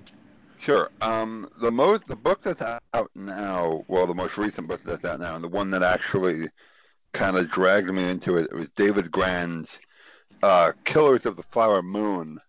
[0.58, 0.90] Sure.
[1.00, 5.20] Um, the most the book that's out now, well, the most recent book that's out
[5.20, 6.48] now, and the one that actually
[7.12, 9.78] kind of dragged me into it, it was David Grann's
[10.42, 12.40] uh, Killers of the Flower Moon.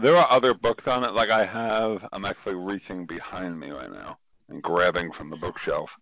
[0.00, 1.14] There are other books on it.
[1.14, 4.18] Like I have, I'm actually reaching behind me right now
[4.48, 5.96] and grabbing from the bookshelf.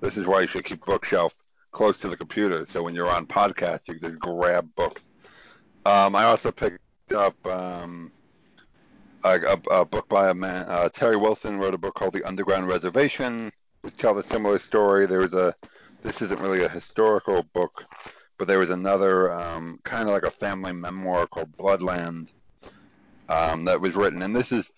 [0.00, 1.32] This is why you should keep bookshelf
[1.70, 5.02] close to the computer, so when you're on podcast, you can grab books.
[5.86, 6.78] Um, I also picked
[7.14, 8.12] up um,
[9.24, 10.66] a, a, a book by a man.
[10.68, 13.52] Uh, Terry Wilson wrote a book called The Underground Reservation,
[13.82, 15.06] which tells a similar story.
[15.06, 15.54] There was a
[16.02, 17.84] this isn't really a historical book,
[18.38, 22.28] but there was another um, kind of like a family memoir called Bloodland
[23.28, 24.70] um, that was written, and this is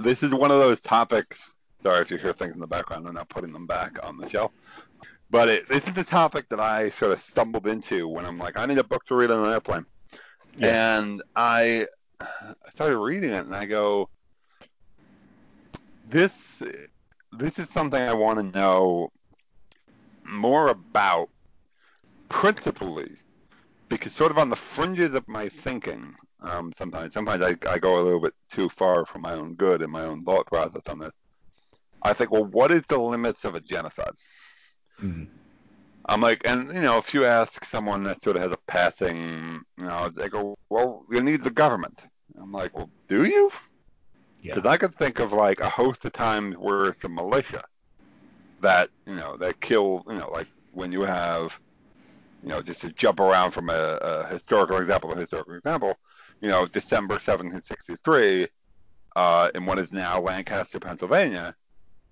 [0.00, 1.54] this is one of those topics.
[1.82, 3.06] Sorry if you hear things in the background.
[3.06, 4.50] I'm not putting them back on the shelf.
[5.30, 8.58] But it, this is the topic that I sort of stumbled into when I'm like,
[8.58, 9.86] I need a book to read on an airplane.
[10.56, 10.98] Yeah.
[10.98, 11.86] And I,
[12.20, 14.08] I started reading it, and I go,
[16.08, 16.62] this
[17.32, 19.10] this is something I want to know
[20.24, 21.28] more about,
[22.28, 23.16] principally
[23.88, 28.00] because sort of on the fringes of my thinking, um, sometimes sometimes I, I go
[28.00, 30.98] a little bit too far for my own good and my own thought process on
[30.98, 31.12] this.
[32.02, 34.12] I think, well, what is the limits of a genocide?
[35.02, 35.24] Mm-hmm.
[36.08, 39.60] I'm like, and you know, if you ask someone that sort of has a passing,
[39.76, 42.00] you know, they go, well, you need the government.
[42.40, 43.50] I'm like, well, do you?
[44.42, 44.70] Because yeah.
[44.70, 47.64] I could think of like a host of times where it's a militia
[48.60, 51.58] that you know that kill, you know, like when you have,
[52.42, 55.98] you know, just to jump around from a, a historical example to historical example,
[56.40, 58.46] you know, December 1763,
[59.16, 61.54] uh, in what is now Lancaster, Pennsylvania,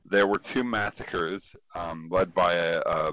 [0.05, 3.13] there were two massacres um, led by a, a,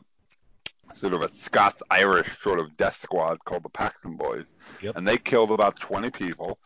[0.99, 4.45] sort of a Scots Irish sort of death squad called the Paxton Boys,
[4.81, 4.95] yep.
[4.97, 6.59] and they killed about 20 people.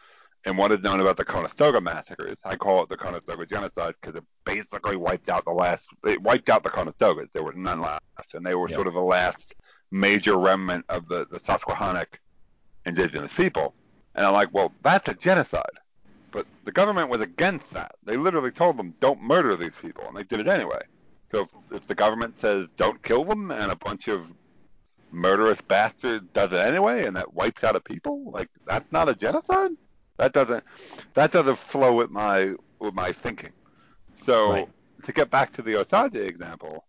[0.47, 4.15] And what is known about the Conestoga massacres, I call it the Conestoga genocide because
[4.15, 7.32] it basically wiped out the last, it wiped out the Conestogas.
[7.34, 8.76] There were none left, and they were yep.
[8.76, 9.55] sort of the last
[9.89, 12.19] major remnant of the, the Susquehannock
[12.86, 13.73] indigenous people.
[14.13, 15.63] And I'm like, well, that's a genocide.
[16.36, 17.96] But the government was against that.
[18.04, 20.82] They literally told them, don't murder these people, and they did it anyway.
[21.32, 24.28] So if, if the government says, don't kill them, and a bunch of
[25.12, 29.16] murderous bastards does it anyway, and that wipes out a people, like that's not a
[29.16, 29.72] genocide.
[30.18, 30.62] That doesn't
[31.14, 33.54] that doesn't flow with my with my thinking.
[34.26, 34.70] So right.
[35.04, 36.84] to get back to the Osage example,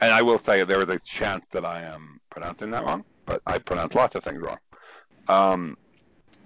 [0.00, 3.42] and I will say there is a chance that I am pronouncing that wrong, but
[3.44, 4.58] I pronounce lots of things wrong.
[5.26, 5.76] Um,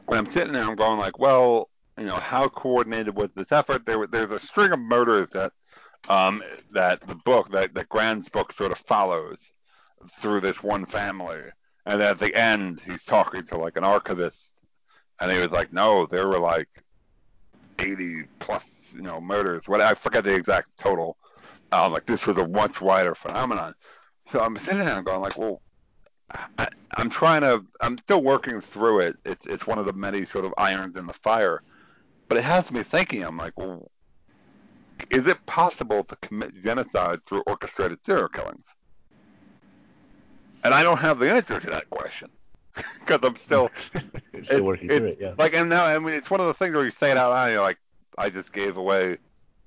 [0.07, 1.69] when I'm sitting there, I'm going like, well,
[1.99, 3.85] you know, how coordinated was this effort?
[3.85, 5.53] There, there's a string of murders that
[6.09, 6.43] um,
[6.73, 9.39] that the book, that, that Grann's book sort of follows
[10.21, 11.41] through this one family.
[11.87, 14.61] And at the end, he's talking to like an archivist,
[15.21, 16.69] and he was like, no, there were like
[17.79, 19.69] 80 plus, you know, murders.
[19.69, 21.17] What I forget the exact total.
[21.73, 23.75] Um, like this was a much wider phenomenon.
[24.27, 25.61] So I'm sitting there and going like, well,
[26.59, 29.17] I, am trying to, I'm still working through it.
[29.25, 31.63] It's it's one of the many sort of irons in the fire
[32.29, 33.23] but it has me thinking.
[33.25, 33.91] I'm like, well,
[35.11, 38.65] is it possible to commit genocide through orchestrated serial killings?
[40.65, 42.29] And I don't have the answer to that question
[43.01, 43.71] because I'm still
[44.43, 45.19] still working through it.
[45.21, 45.35] Yeah.
[45.39, 47.31] Like, and now I mean, it's one of the things where you say it out
[47.31, 47.45] loud.
[47.45, 47.79] And you're like,
[48.19, 49.19] I just gave away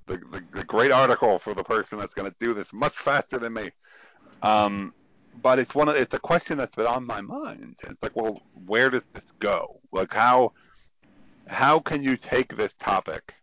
[0.06, 3.38] the, the, the great article for the person that's going to do this much faster
[3.38, 3.70] than me.
[4.42, 4.92] Um,
[5.40, 7.78] but it's one of it's a question that's been on my mind.
[7.84, 9.80] It's like, well, where does this go?
[9.90, 10.52] Like, how
[11.48, 13.34] how can you take this topic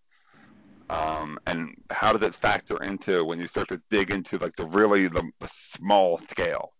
[0.89, 4.66] um, and how does it factor into when you start to dig into like the
[4.66, 6.74] really the, the small scale?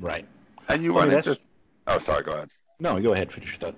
[0.00, 0.26] Right.
[0.68, 1.38] And you run into
[1.86, 2.50] oh sorry go ahead.
[2.78, 3.74] No go ahead finish your thought.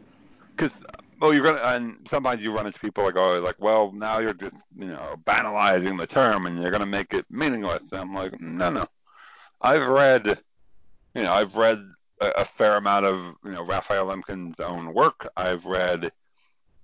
[0.57, 0.73] Because
[1.21, 4.35] well you're gonna and sometimes you run into people like oh like well now you're
[4.35, 7.83] just you know banalizing the term and you're gonna make it meaningless.
[7.93, 8.87] And i'm like no no.
[9.61, 10.39] I've read
[11.15, 11.79] you know i've read
[12.21, 15.29] a, a fair amount of you know raphael lemkin's own work.
[15.37, 16.11] I've read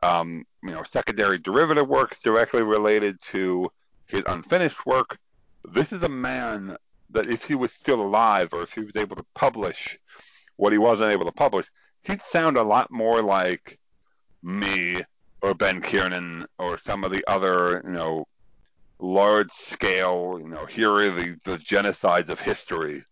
[0.02, 3.70] um, you know, secondary derivative works directly related to
[4.06, 5.18] his unfinished work.
[5.64, 6.76] This is a man
[7.10, 9.98] that if he was still alive or if he was able to publish
[10.56, 11.66] what he wasn't able to publish,
[12.02, 13.78] he'd sound a lot more like
[14.42, 15.02] me
[15.42, 18.26] or Ben Kiernan or some of the other, you know,
[18.98, 23.02] large scale, you know, here are the, the genocides of history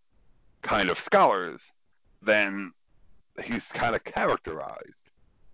[0.62, 1.60] kind of scholars
[2.22, 2.72] than
[3.42, 5.07] he's kind of characterized.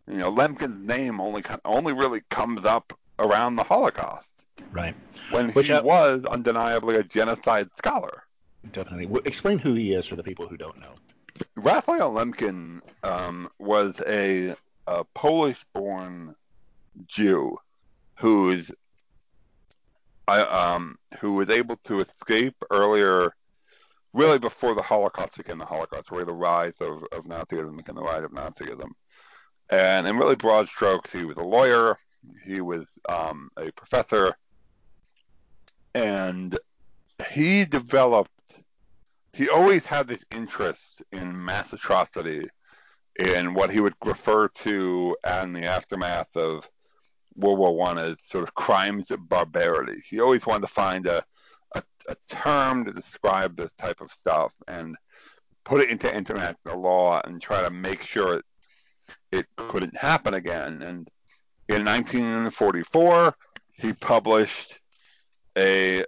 [0.06, 4.26] You know, Lemkin's name only only really comes up around the Holocaust.
[4.70, 4.94] Right.
[5.30, 8.24] When Which he I, was undeniably a genocide scholar.
[8.72, 9.20] Definitely.
[9.24, 10.94] Explain who he is for the people who don't know.
[11.56, 14.54] Raphael Lemkin um, was a,
[14.86, 16.34] a Polish-born
[17.06, 17.56] Jew
[18.16, 18.70] who's
[20.26, 23.34] I, um, who was able to escape earlier,
[24.12, 28.02] really before the Holocaust became the Holocaust, really the rise of, of Nazism became the
[28.02, 28.92] rise of Nazism.
[29.70, 31.96] And in really broad strokes, he was a lawyer,
[32.44, 34.36] he was um, a professor,
[35.94, 36.58] and
[37.30, 38.30] he developed,
[39.32, 42.48] he always had this interest in mass atrocity
[43.18, 46.68] in what he would refer to in the aftermath of
[47.36, 50.00] World War One as sort of crimes of barbarity.
[50.06, 51.24] He always wanted to find a,
[51.74, 54.96] a, a term to describe this type of stuff and
[55.64, 58.44] put it into international law and try to make sure it,
[59.34, 60.82] it couldn't happen again.
[60.82, 61.08] And
[61.68, 63.34] in 1944,
[63.72, 64.80] he published
[65.56, 66.04] a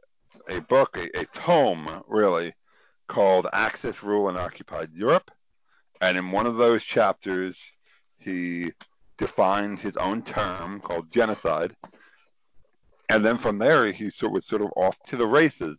[0.49, 2.55] a book, a, a tome, really,
[3.09, 5.31] called Axis Rule in Occupied Europe.
[6.01, 7.57] And in one of those chapters,
[8.18, 8.72] he
[9.16, 11.74] defines his own term called genocide.
[13.09, 15.79] And then from there, he sort was sort of off to the races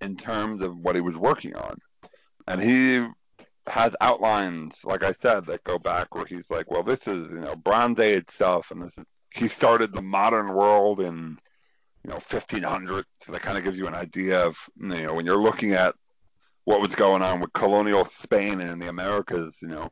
[0.00, 1.76] in terms of what he was working on.
[2.48, 3.06] And he
[3.70, 7.40] has outlines, like I said, that go back where he's like, well, this is, you
[7.40, 11.38] know, Bronze Age stuff, and this is, he started the modern world in,
[12.04, 13.04] you know, 1500.
[13.22, 15.94] So that kind of gives you an idea of, you know, when you're looking at
[16.64, 19.90] what was going on with colonial Spain and the Americas, you know,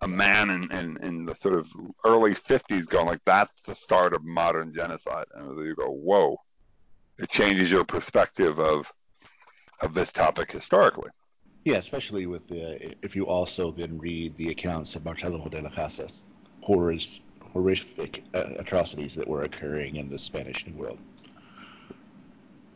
[0.00, 1.72] a man in, in, in the sort of
[2.04, 5.26] early 50s going like, that's the start of modern genocide.
[5.34, 6.38] And you go, whoa.
[7.18, 8.92] It changes your perspective of
[9.80, 11.10] of this topic historically.
[11.64, 15.74] Yeah, especially with the, if you also then read the accounts of Marcelo de las
[15.74, 16.24] Casas,
[16.62, 17.20] horrors,
[17.52, 20.98] horrific uh, atrocities that were occurring in the Spanish New World.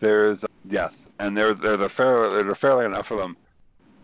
[0.00, 3.36] There's yes, and there there's a fair there's a fairly enough of them.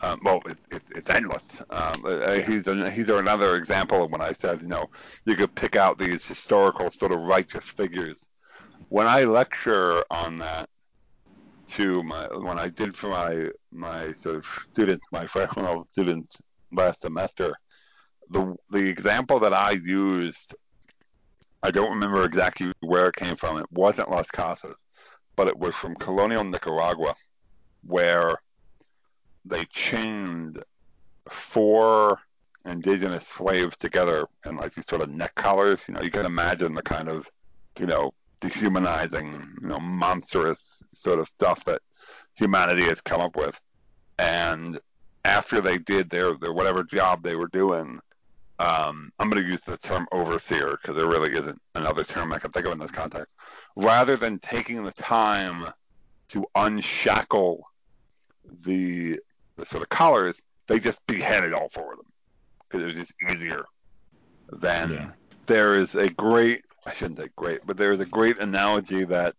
[0.01, 1.43] Um, well, it, it, it's endless.
[1.71, 2.65] Um, uh, he's
[2.95, 4.89] he's another example of when I said you know
[5.25, 8.19] you could pick out these historical sort of righteous figures.
[8.91, 10.69] When I lecture on that,
[11.71, 16.41] to my when I did for my my sort of students, my freshman students
[16.73, 17.55] last semester.
[18.31, 20.55] The the example that I used,
[21.63, 23.59] I don't remember exactly where it came from.
[23.59, 24.77] It wasn't Las Casas,
[25.37, 27.15] but it was from colonial Nicaragua,
[27.83, 28.39] where
[29.45, 30.63] they chained
[31.29, 32.19] four
[32.65, 35.81] indigenous slaves together in like these sort of neck collars.
[35.89, 37.27] You know, you can imagine the kind of,
[37.79, 41.81] you know, dehumanizing, you know, monstrous sort of stuff that
[42.35, 43.61] humanity has come up with.
[44.19, 44.81] And
[45.25, 48.01] after they did their, their whatever job they were doing,
[48.61, 52.39] um, I'm going to use the term overseer because there really isn't another term I
[52.39, 53.37] can think of in this context.
[53.77, 55.69] Rather than taking the time
[56.29, 57.71] to unshackle
[58.63, 59.21] the,
[59.57, 62.13] the sort of collars, they just beheaded all four of them
[62.69, 63.65] because it was just easier.
[64.53, 65.11] than yeah.
[65.47, 69.35] there is a great, I shouldn't say great, but there is a great analogy that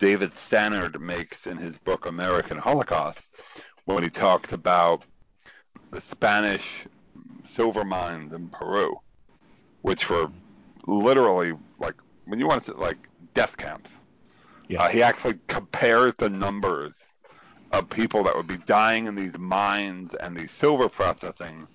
[0.00, 3.20] David Stannard makes in his book American Holocaust
[3.84, 5.04] when he talks about
[5.90, 6.86] the Spanish
[7.50, 8.96] silver mines in Peru,
[9.82, 10.30] which were
[10.86, 11.94] literally like
[12.24, 12.96] when you want to say like
[13.34, 13.90] death camps.
[14.68, 14.84] Yeah.
[14.84, 16.92] Uh, he actually compares the numbers
[17.70, 21.68] of people that would be dying in these mines and these silver processing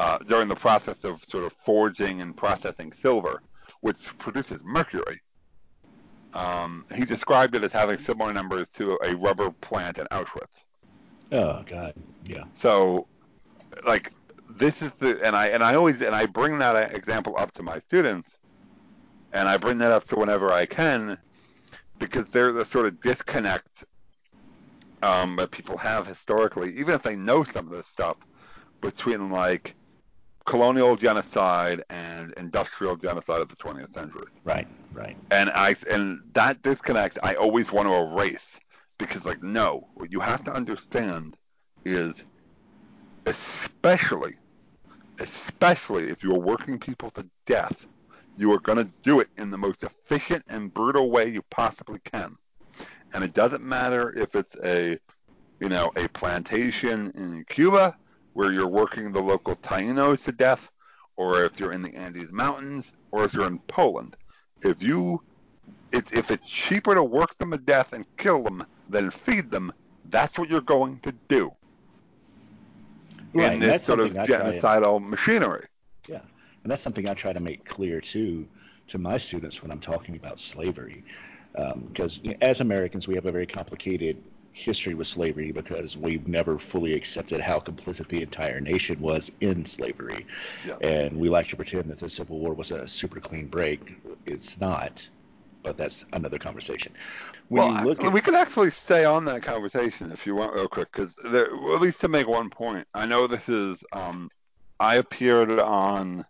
[0.00, 3.40] uh, during the process of sort of forging and processing silver,
[3.82, 5.20] which produces mercury.
[6.34, 10.64] Um, he described it as having similar numbers to a rubber plant in Auschwitz.
[11.30, 11.94] Oh God,
[12.26, 12.44] yeah.
[12.54, 13.06] So,
[13.84, 14.12] like,
[14.48, 17.62] this is the and I and I always and I bring that example up to
[17.62, 18.30] my students,
[19.32, 21.18] and I bring that up to whenever I can,
[21.98, 23.84] because there's a sort of disconnect
[25.02, 28.16] um, that people have historically, even if they know some of this stuff,
[28.80, 29.74] between like
[30.44, 34.26] colonial genocide and industrial genocide of the 20th century.
[34.44, 35.16] Right, right.
[35.30, 38.58] And I and that disconnect I always want to erase
[38.98, 41.36] because like no, what you have to understand
[41.84, 42.24] is
[43.26, 44.34] especially
[45.18, 47.86] especially if you're working people to death,
[48.36, 52.00] you are going to do it in the most efficient and brutal way you possibly
[52.04, 52.34] can.
[53.12, 54.98] And it doesn't matter if it's a
[55.60, 57.96] you know, a plantation in Cuba
[58.34, 60.70] where you're working the local Tainos to death,
[61.16, 64.16] or if you're in the Andes Mountains, or if you're in Poland.
[64.62, 65.22] If you,
[65.92, 69.72] it's, if it's cheaper to work them to death and kill them than feed them,
[70.10, 71.52] that's what you're going to do.
[73.34, 75.66] Right, in this sort of genocidal to, machinery.
[76.06, 76.20] Yeah,
[76.62, 78.46] and that's something I try to make clear too
[78.88, 81.04] to my students when I'm talking about slavery,
[81.52, 84.22] because um, you know, as Americans we have a very complicated
[84.52, 89.64] history with slavery because we've never fully accepted how complicit the entire nation was in
[89.64, 90.26] slavery.
[90.66, 90.76] Yeah.
[90.80, 93.96] And we like to pretend that the Civil War was a super clean break.
[94.26, 95.08] It's not,
[95.62, 96.92] but that's another conversation.
[97.48, 100.90] When well, at, we could actually stay on that conversation if you want, real quick,
[100.92, 103.82] because at least to make one point, I know this is.
[103.92, 104.30] Um,
[104.80, 106.26] I appeared on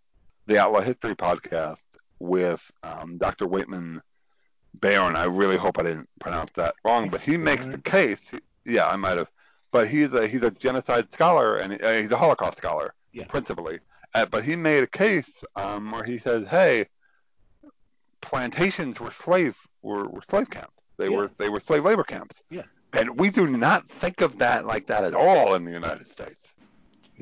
[0.46, 1.78] the Outlaw History podcast
[2.18, 3.46] with um, Dr.
[3.46, 4.02] Waitman
[4.80, 5.16] Beorn.
[5.16, 8.18] I really hope I didn't pronounce that wrong, but he makes the case.
[8.64, 9.28] Yeah, I might have.
[9.70, 13.24] But he's a he's a genocide scholar and uh, he's a Holocaust scholar yeah.
[13.26, 13.78] principally.
[14.14, 16.86] Uh, but he made a case um, where he says, hey,
[18.20, 20.72] plantations were slave were, were slave camps.
[20.98, 21.16] They Yeah.
[21.16, 22.36] were they were slave labor camps.
[22.50, 22.62] Yeah.
[22.92, 26.41] And we do not think of that like that at all in the United States.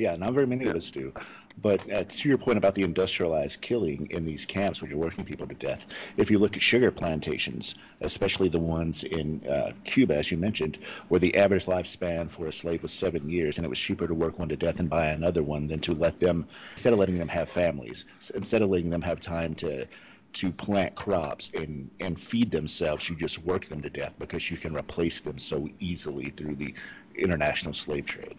[0.00, 1.12] Yeah, not very many of us do.
[1.60, 5.26] But uh, to your point about the industrialized killing in these camps where you're working
[5.26, 5.84] people to death,
[6.16, 10.78] if you look at sugar plantations, especially the ones in uh, Cuba, as you mentioned,
[11.08, 14.14] where the average lifespan for a slave was seven years, and it was cheaper to
[14.14, 17.18] work one to death and buy another one than to let them, instead of letting
[17.18, 19.86] them have families, instead of letting them have time to
[20.32, 24.56] to plant crops and and feed themselves, you just work them to death because you
[24.56, 26.74] can replace them so easily through the
[27.14, 28.38] international slave trade.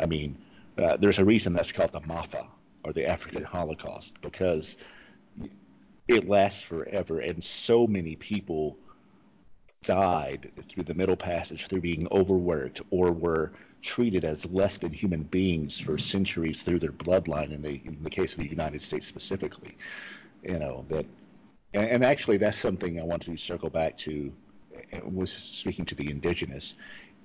[0.00, 0.38] I mean,
[0.78, 2.46] uh, there's a reason that's called the Maafa
[2.84, 4.76] or the African Holocaust because
[6.06, 8.76] it lasts forever, and so many people
[9.82, 13.52] died through the Middle Passage through being overworked or were
[13.82, 17.52] treated as less than human beings for centuries through their bloodline.
[17.52, 19.76] In the in the case of the United States specifically,
[20.42, 21.06] you know that,
[21.74, 24.32] and, and actually that's something I want to circle back to.
[25.02, 26.74] Was speaking to the indigenous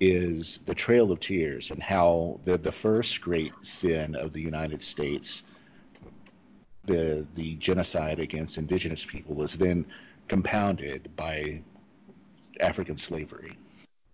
[0.00, 4.82] is the Trail of Tears and how the the first great sin of the United
[4.82, 5.44] States,
[6.84, 9.86] the the genocide against indigenous people, was then
[10.28, 11.60] compounded by
[12.60, 13.56] African slavery.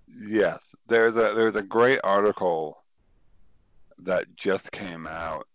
[0.09, 2.83] Yes, there's a there's a great article
[3.99, 5.47] that just came out,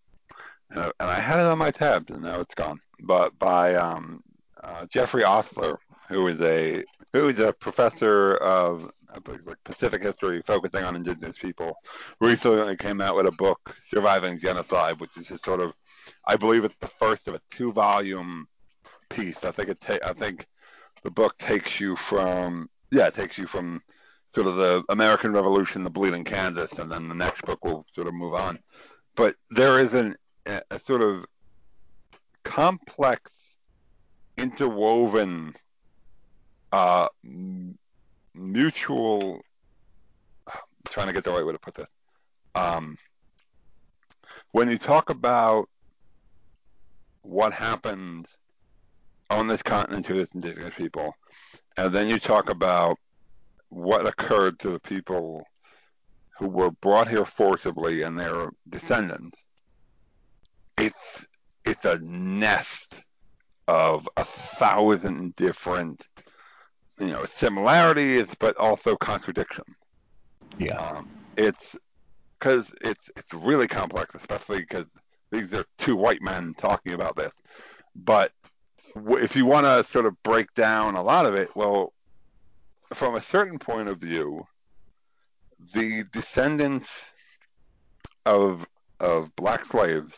[0.72, 2.80] and I, and I had it on my tabs, and now it's gone.
[3.04, 4.24] But by um,
[4.64, 5.78] uh, Jeffrey Ostler,
[6.10, 8.92] who is a who is a professor of
[9.46, 11.78] like Pacific history, focusing on indigenous people,
[12.20, 15.74] recently came out with a book, Surviving Genocide, which is sort of,
[16.26, 18.48] I believe it's the first of a two-volume
[19.10, 19.44] piece.
[19.44, 20.48] I think it ta- I think
[21.04, 23.82] the book takes you from yeah, it takes you from
[24.34, 28.08] sort of the American Revolution, the Bleeding Kansas, and then the next book will sort
[28.08, 28.60] of move on.
[29.16, 31.26] But there is an, a, sort of
[32.44, 33.32] complex,
[34.38, 35.56] interwoven,
[36.72, 37.08] uh,
[38.36, 39.42] mutual.
[40.48, 40.54] I'm
[40.90, 41.88] trying to get the right way to put this.
[42.54, 42.98] Um,
[44.52, 45.70] when you talk about
[47.22, 48.28] what happened
[49.30, 51.16] on this continent to this indigenous people,
[51.78, 52.98] and then you talk about
[53.70, 55.46] what occurred to the people
[56.38, 59.38] who were brought here forcibly and their descendants.
[60.78, 61.26] It's
[61.66, 63.04] it's a nest
[63.68, 66.08] of a thousand different,
[67.00, 69.66] you know, similarities, but also contradiction.
[70.58, 71.76] Yeah, Um, it's
[72.40, 74.86] because it's it's really complex, especially because
[75.32, 77.32] these are two white men talking about this.
[77.96, 78.32] But
[78.96, 81.94] if you want to sort of break down a lot of it, well,
[82.94, 84.46] from a certain point of view,
[85.74, 86.90] the descendants
[88.26, 88.66] of
[89.00, 90.14] of black slaves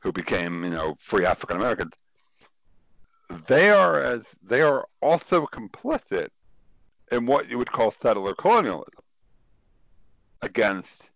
[0.00, 1.92] who became, you know, free African Americans,
[3.46, 6.28] they are as they are also complicit
[7.10, 9.04] in what you would call settler colonialism
[10.42, 11.10] against,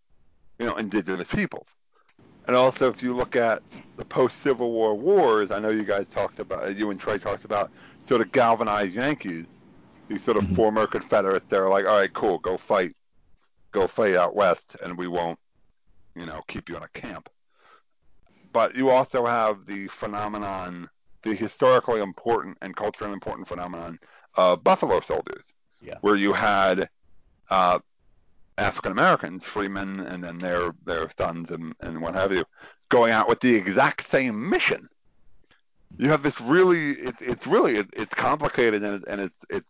[0.58, 1.66] you know, indigenous peoples.
[2.46, 3.62] And also, if you look at
[3.96, 7.70] the post-Civil War wars, I know you guys talked about, you and Trey talked about
[8.08, 9.46] sort of galvanized Yankees,
[10.08, 10.56] these sort of Mhm.
[10.56, 11.46] former Confederates.
[11.48, 12.94] They're like, all right, cool, go fight,
[13.70, 15.38] go fight out west, and we won't,
[16.16, 17.28] you know, keep you in a camp.
[18.52, 20.90] But you also have the phenomenon,
[21.22, 23.98] the historically important and culturally important phenomenon
[24.36, 25.44] of buffalo soldiers,
[25.80, 25.98] Yeah.
[26.00, 26.88] where you had
[27.50, 27.78] uh,
[28.58, 32.44] African Americans, freemen, and then their their sons and, and what have you,
[32.88, 34.88] going out with the exact same mission.
[35.98, 39.68] You have this really, it, it's really, it, it's complicated and, it, and it's it's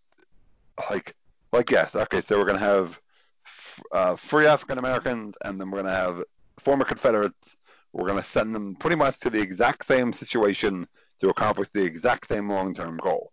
[0.90, 1.14] like
[1.52, 3.00] like yes, okay, so we're gonna have
[3.44, 6.22] f- uh, free African Americans, and then we're gonna have
[6.58, 7.56] former Confederates.
[7.92, 10.88] We're gonna send them pretty much to the exact same situation
[11.22, 13.32] to accomplish the exact same long-term goal.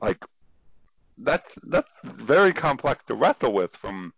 [0.00, 0.24] Like
[1.18, 4.12] that's that's very complex to wrestle with from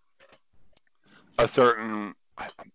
[1.38, 2.14] a certain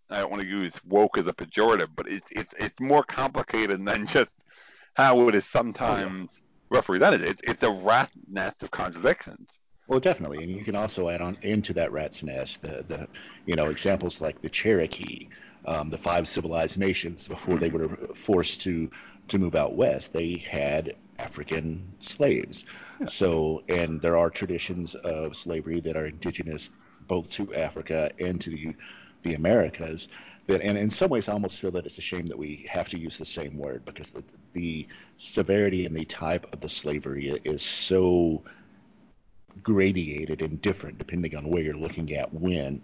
[0.09, 3.85] I don't want to use woke as a pejorative, but it's it's it's more complicated
[3.85, 4.33] than just
[4.95, 6.29] how it is sometimes
[6.69, 7.21] represented.
[7.21, 9.49] It's it's a rat nest of contradictions.
[9.87, 13.07] Well, definitely, and you can also add on into that rat's nest the, the
[13.45, 15.29] you know examples like the Cherokee,
[15.65, 18.89] um, the five civilized nations before they were forced to
[19.27, 20.13] to move out west.
[20.13, 22.65] They had African slaves,
[23.07, 26.69] so and there are traditions of slavery that are indigenous
[27.07, 28.75] both to Africa and to the
[29.23, 30.07] the Americas.
[30.47, 32.89] That and in some ways, I almost feel that it's a shame that we have
[32.89, 34.87] to use the same word because the, the
[35.17, 38.43] severity and the type of the slavery is so
[39.63, 42.83] gradiated and different depending on where you're looking at when.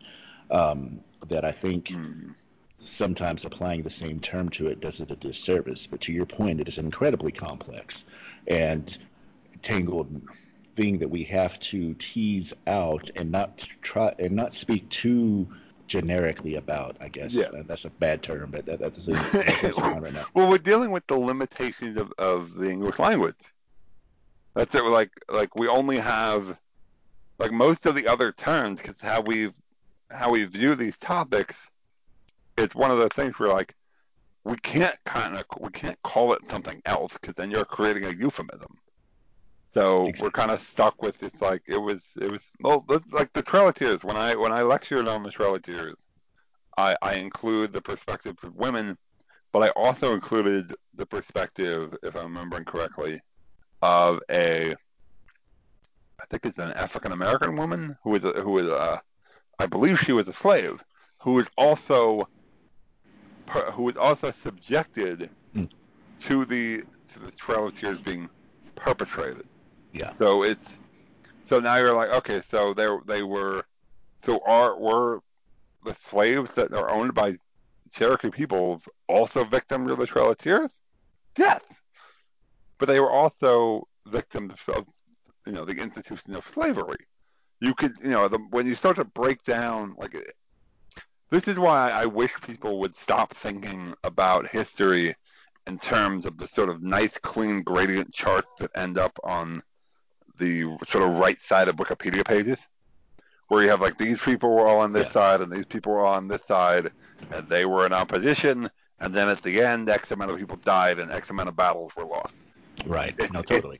[0.50, 2.36] Um, that I think Mm.
[2.82, 5.88] Sometimes applying the same term to it does it a disservice.
[5.88, 8.04] But to your point, it is incredibly complex
[8.48, 8.98] and
[9.62, 10.22] tangled
[10.76, 15.48] thing that we have to tease out and not try and not speak too
[15.88, 16.98] generically about.
[17.00, 17.48] I guess Yeah.
[17.48, 20.26] Uh, that's a bad term, but that, that's a that's right now.
[20.34, 23.36] well, we're dealing with the limitations of, of the English language.
[24.56, 24.84] That's it.
[24.84, 26.58] Like like we only have
[27.38, 29.54] like most of the other terms because how we've
[30.10, 31.56] how we view these topics.
[32.58, 33.76] It's one of the things where like
[34.44, 38.12] we can't kind of we can't call it something else because then you're creating a
[38.12, 38.78] euphemism.
[39.74, 40.26] So Exactly.
[40.26, 43.68] we're kind of stuck with it's like it was it was well like the Trail
[43.70, 45.96] of Tears when I when I lectured on the Trail of Tears,
[46.78, 48.98] I I include the perspective of women,
[49.52, 53.22] but I also included the perspective, if I'm remembering correctly,
[53.82, 54.76] of a
[56.20, 59.02] I think it's an African American woman who was a, who was a
[59.60, 60.84] I believe she was a slave
[61.20, 62.28] who was also
[63.52, 65.66] who was also subjected Hmm.
[66.22, 66.84] to the
[67.14, 68.30] to the Trail of Tears being
[68.76, 69.46] perpetrated.
[69.92, 70.14] Yeah.
[70.18, 70.78] So it's
[71.46, 73.66] so now you're like, okay, so they they were
[74.24, 75.20] so are were
[75.84, 77.38] the slaves that are owned by
[77.92, 80.72] Cherokee people also victims of the Trail of Tears?
[81.38, 81.62] Yes.
[82.78, 84.86] But they were also victims of
[85.46, 87.04] you know the institution of slavery.
[87.60, 90.16] You could you know the, when you start to break down like
[91.32, 95.16] this is why I wish people would stop thinking about history
[95.66, 99.64] in terms of the sort of nice clean gradient charts that end up on
[100.38, 102.60] the sort of right side of Wikipedia pages,
[103.48, 105.14] where you have like these people were all on this Yeah.
[105.14, 106.92] side and these people were on this side,
[107.32, 108.70] and they were in opposition,
[109.00, 111.92] and then at the end, X amount of people died and X amount of battles
[111.96, 112.36] were lost.
[112.86, 113.16] Right.
[113.18, 113.80] It- No, it- totally.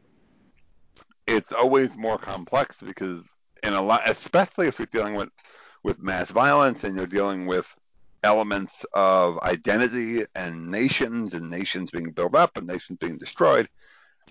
[1.28, 3.24] It's always more complex because
[3.64, 5.30] in a lot, especially if you're dealing with
[5.84, 7.68] with mass violence and you're dealing with
[8.24, 13.68] elements of identity and nations and nations being built up and nations being destroyed,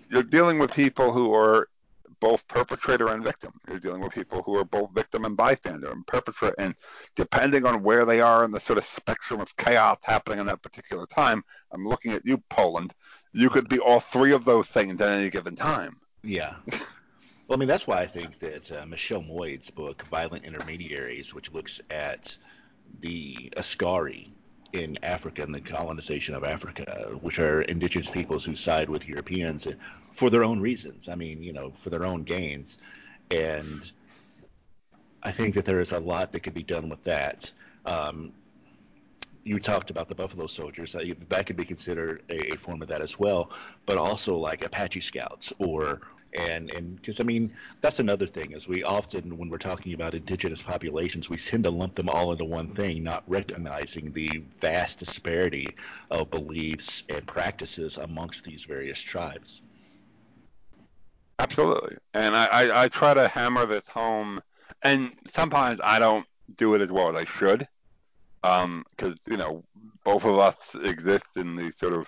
[0.09, 1.67] you're dealing with people who are
[2.19, 3.51] both perpetrator and victim.
[3.67, 6.55] You're dealing with people who are both victim and bystander and perpetrator.
[6.59, 6.75] And
[7.15, 10.61] depending on where they are in the sort of spectrum of chaos happening in that
[10.61, 12.93] particular time, I'm looking at you, Poland.
[13.33, 15.93] You could be all three of those things at any given time.
[16.23, 16.55] Yeah.
[17.51, 21.51] Well, I mean, that's why I think that uh, Michelle Moyd's book, Violent Intermediaries, which
[21.51, 22.37] looks at
[23.01, 24.31] the Askari
[24.71, 29.67] in Africa and the colonization of Africa, which are indigenous peoples who side with Europeans
[30.13, 31.09] for their own reasons.
[31.09, 32.77] I mean, you know, for their own gains.
[33.31, 33.91] And
[35.21, 37.51] I think that there is a lot that could be done with that.
[37.85, 38.31] Um,
[39.43, 40.95] you talked about the Buffalo Soldiers.
[41.29, 43.51] That could be considered a, a form of that as well,
[43.85, 46.01] but also like Apache Scouts or
[46.33, 50.13] and and because I mean that's another thing is we often when we're talking about
[50.13, 54.99] indigenous populations we tend to lump them all into one thing, not recognizing the vast
[54.99, 55.75] disparity
[56.09, 59.61] of beliefs and practices amongst these various tribes.
[61.39, 61.97] Absolutely.
[62.13, 64.41] And I, I, I try to hammer this home,
[64.83, 66.25] and sometimes I don't
[66.55, 67.67] do it as well as I should,
[68.41, 69.63] because you know
[70.03, 72.07] both of us exist in the sort of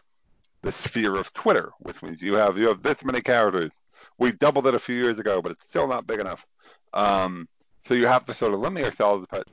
[0.64, 3.72] the sphere of Twitter, which means you have you have this many characters.
[4.18, 6.46] We doubled it a few years ago, but it's still not big enough.
[6.94, 7.48] Um,
[7.86, 9.28] so you have to sort of limit yourselves.
[9.30, 9.48] But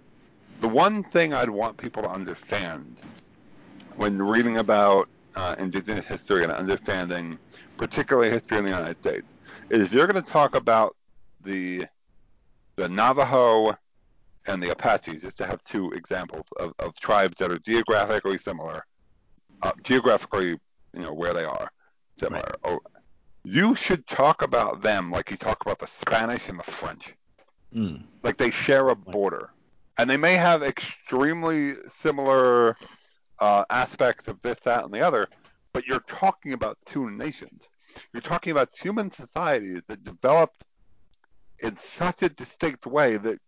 [0.60, 2.96] the one thing I'd want people to understand
[3.96, 7.38] when reading about uh, indigenous history and understanding,
[7.76, 9.26] particularly history in the United States,
[9.68, 10.96] is if you're going to talk about
[11.42, 11.86] the
[12.76, 13.76] the Navajo
[14.50, 18.84] and the Apaches, just to have two examples of, of tribes that are geographically similar,
[19.62, 21.68] uh, geographically, you know, where they are
[22.18, 22.52] similar.
[22.64, 22.80] Oh,
[23.44, 27.14] you should talk about them like you talk about the Spanish and the French,
[27.74, 28.02] Mm.
[28.24, 29.50] like they share a border,
[29.96, 32.76] and they may have extremely similar
[33.38, 35.28] uh, aspects of this, that, and the other,
[35.72, 37.62] but you're talking about two nations.
[38.12, 40.64] You're talking about human societies that developed
[41.60, 43.38] in such a distinct way that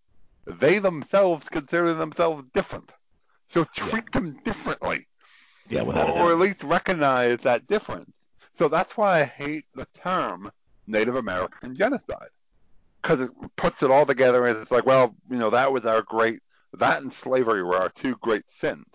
[0.46, 2.90] they themselves consider themselves different.
[3.48, 5.06] So treat them differently,
[5.68, 8.10] Yeah, without or, or at least recognize that difference.
[8.54, 10.50] So that's why I hate the term
[10.86, 12.30] Native American genocide,
[13.00, 16.02] because it puts it all together and it's like, well, you know, that was our
[16.02, 16.40] great,
[16.74, 18.86] that and slavery were our two great sins.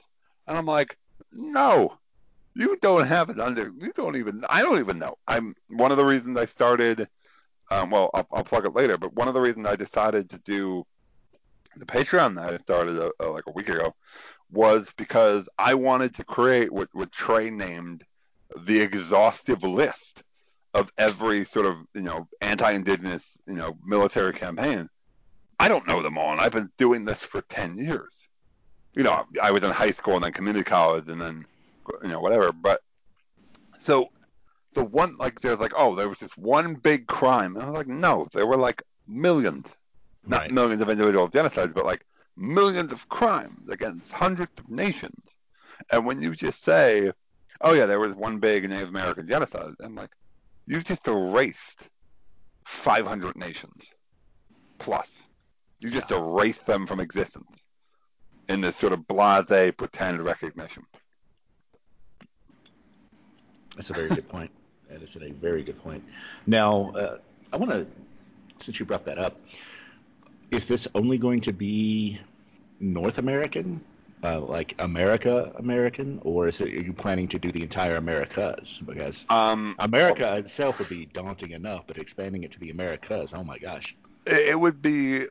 [0.47, 0.97] And I'm like,
[1.31, 1.97] no,
[2.55, 3.71] you don't have it under.
[3.77, 4.43] You don't even.
[4.49, 5.17] I don't even know.
[5.27, 7.07] I'm one of the reasons I started.
[7.69, 8.97] Um, well, I'll, I'll plug it later.
[8.97, 10.85] But one of the reasons I decided to do
[11.79, 13.95] the Patreon that I started uh, uh, like a week ago
[14.51, 18.03] was because I wanted to create what what Trey named
[18.65, 20.23] the exhaustive list
[20.73, 24.89] of every sort of you know anti-indigenous you know military campaign.
[25.59, 28.13] I don't know them all, and I've been doing this for ten years.
[28.97, 31.45] you know, I was in high school and then community college and then,
[32.01, 32.51] you know, whatever.
[32.51, 32.81] But
[33.83, 34.09] so
[34.73, 37.55] the one, like, there's like, oh, there was this one big crime.
[37.55, 39.65] And I was like, no, there were like millions,
[40.25, 40.51] not Right.
[40.51, 42.05] millions of individual genocides, but like
[42.35, 45.25] millions of crimes against hundreds of nations.
[45.91, 47.11] And when you just say,
[47.61, 50.11] oh, yeah, there was one big Native American genocide, I'm like,
[50.65, 51.89] you've just erased
[52.65, 53.85] 500 nations
[54.79, 55.09] plus.
[55.79, 57.61] You just erase them from existence
[58.49, 60.83] in this sort of blase pretend recognition.
[63.75, 64.51] That's a very good point.
[64.89, 66.03] That is a very good point.
[66.47, 67.17] Now, uh,
[67.53, 67.85] I want to,
[68.57, 69.39] since you brought that up,
[70.51, 72.19] is this only going to be
[72.79, 73.81] North American,
[74.23, 78.81] uh, like America American, or is it, are you planning to do the entire Americas?
[78.85, 83.43] Because Um, America itself would be daunting enough, but expanding it to the Americas, oh
[83.43, 83.95] my gosh.
[84.25, 85.25] it would be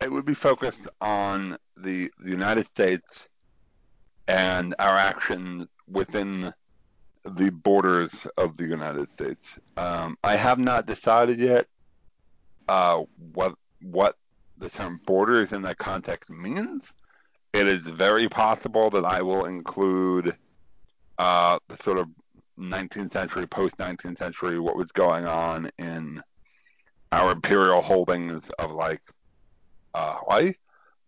[0.00, 3.28] it would be focused on the, the United States
[4.28, 6.52] and our actions within
[7.24, 9.58] the borders of the United States.
[9.76, 11.66] Um, I have not decided yet
[12.68, 14.16] uh, what what
[14.60, 16.92] the term borders in that context means.
[17.52, 20.36] It is very possible that I will include
[21.18, 22.08] uh, the sort of
[22.58, 26.22] 19th century, post 19th century, what was going on in
[27.10, 29.00] our imperial holdings of like
[29.94, 30.52] uh, Hawaii.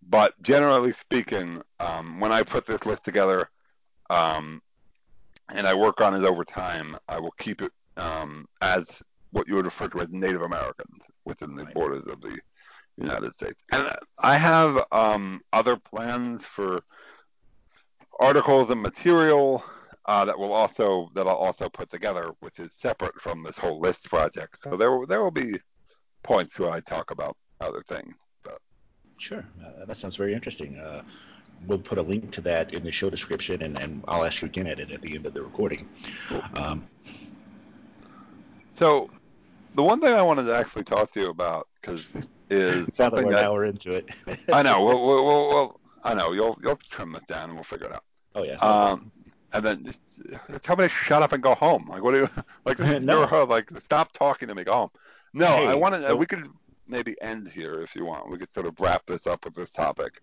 [0.08, 3.48] But generally speaking, um, when I put this list together,
[4.10, 4.60] um,
[5.48, 9.54] and I work on it over time, I will keep it um, as what you
[9.54, 11.74] would refer to as Native Americans within the Right.
[11.74, 12.38] borders of the
[12.96, 13.62] United States.
[13.72, 16.80] And I have um, other plans for
[18.20, 19.64] articles and material
[20.06, 23.80] uh, that will also that I'll also put together, which is separate from this whole
[23.80, 24.58] list project.
[24.62, 25.60] So there will- there will be
[26.22, 28.14] points where I talk about other things.
[28.42, 28.58] But
[29.18, 30.76] Sure, uh, that sounds very interesting.
[30.76, 31.02] Uh,
[31.66, 34.46] we'll put a link to that in the show description, and, and I'll ask you
[34.46, 35.88] again at it at the end of the recording.
[36.54, 36.88] Um,
[38.74, 39.08] so
[39.74, 42.06] the one thing I wanted to actually talk to you about because
[42.52, 44.06] is now that we're an that hour into it.
[44.52, 44.84] I know.
[44.84, 46.32] We'll, we'll, we'll, we'll, I know.
[46.32, 48.04] You'll you'll trim this down and we'll figure it out.
[48.34, 48.56] oh yeah.
[48.56, 49.10] Um,
[49.54, 49.94] and then
[50.62, 51.86] tell me to shut up and go home.
[51.88, 52.28] Like, what do you
[52.64, 52.78] like?
[53.02, 53.26] No.
[53.26, 53.70] ho- like.
[53.80, 54.64] Stop talking to me.
[54.64, 54.90] Go home.
[55.34, 56.02] No, Hey, I want to.
[56.02, 56.46] so- we could
[56.88, 58.30] maybe end here if you want.
[58.30, 60.20] We could sort of wrap this up with this topic.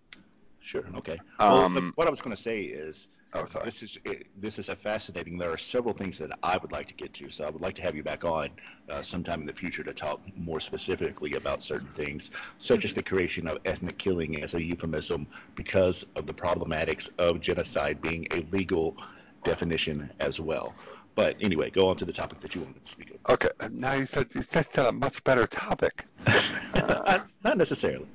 [0.60, 0.84] Sure.
[0.96, 1.18] Okay.
[1.38, 3.64] well, Um, the- what I was going to say is Oh, sorry.
[3.64, 5.38] this is it, this is a fascinating.
[5.38, 7.74] There are several things that I would like to get to, so I would like
[7.76, 8.50] to have you back on
[8.88, 13.02] uh, sometime in the future to talk more specifically about certain things, such as the
[13.02, 18.40] creation of ethnic killing as a euphemism because of the problematics of genocide being a
[18.50, 18.96] legal
[19.44, 20.74] definition as well.
[21.14, 23.50] But anyway, go on to the topic that you wanted to speak Okay.
[23.70, 26.04] Now you said you said a much better topic.
[26.26, 27.26] of.
[27.44, 28.06] not, necessarily.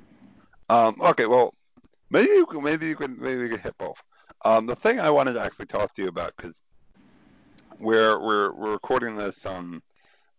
[0.69, 1.53] Um, okay, well,
[2.09, 4.01] maybe maybe you can maybe you can hit both.
[4.43, 6.55] Um, the thing I wanted to actually talk to you about because
[7.79, 9.81] we're we're we're recording this on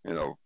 [0.07, 0.39] you know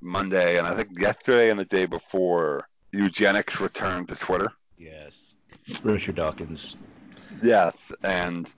[0.00, 4.52] Monday, and I think yesterday and the day before eugenics returned to Twitter.
[4.78, 5.34] Yes.
[5.82, 6.76] Richard Dawkins.
[7.42, 8.50] Yes, and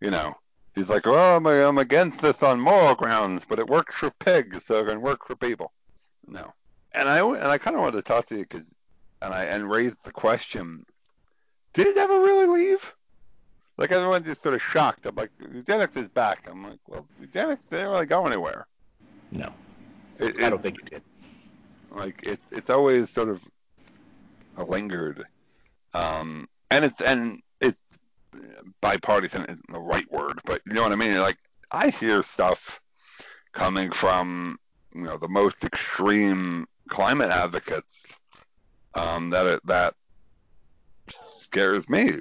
[0.00, 0.34] you know
[0.74, 4.64] he's like, oh, I'm, I'm against this on moral grounds, but it works for pigs,
[4.66, 5.72] so it can work for people.
[6.26, 6.52] No,
[6.92, 8.62] and I and I kind of wanted to talk to you because
[9.22, 10.84] and I and raise the question:
[11.72, 12.94] Did it ever really leave?
[13.78, 15.04] Like everyone's just sort of shocked.
[15.06, 16.48] I'm like, eugenics is back.
[16.50, 18.66] I'm like, well, eugenics didn't really go anywhere.
[19.30, 19.52] No,
[20.18, 21.02] It, I don't think it did.
[21.90, 23.42] like it, it's always sort of
[24.66, 25.24] lingered
[25.92, 27.76] um and it's and it's
[28.80, 31.36] bipartisan isn't the right word but you know what i mean like
[31.70, 32.80] i hear stuff
[33.52, 34.56] coming from
[34.94, 38.02] you know the most extreme climate advocates
[38.94, 39.92] um that it, that
[41.38, 42.12] scares me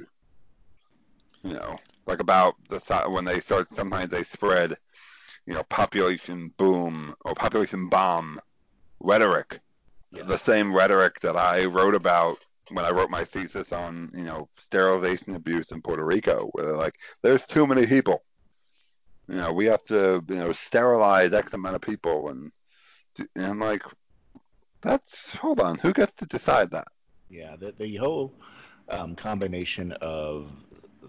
[1.46, 1.78] you know
[2.08, 4.76] like about the th- when they start sometimes they spread
[5.46, 8.40] you know population boom or population bomb
[9.00, 9.60] rhetoric
[10.12, 10.24] Yeah.
[10.24, 12.38] the same rhetoric that I wrote about
[12.72, 16.76] when I wrote my thesis on, you know, sterilization abuse in Puerto Rico, where they're
[16.78, 18.24] like, there's too many people.
[19.28, 22.30] You know, we have to, you know, sterilize X amount of people.
[22.30, 22.52] And,
[23.36, 23.84] and I'm like,
[24.82, 26.88] that's, hold on, who gets to decide that?
[27.30, 28.34] Yeah, the, the whole
[28.90, 30.52] um, combination of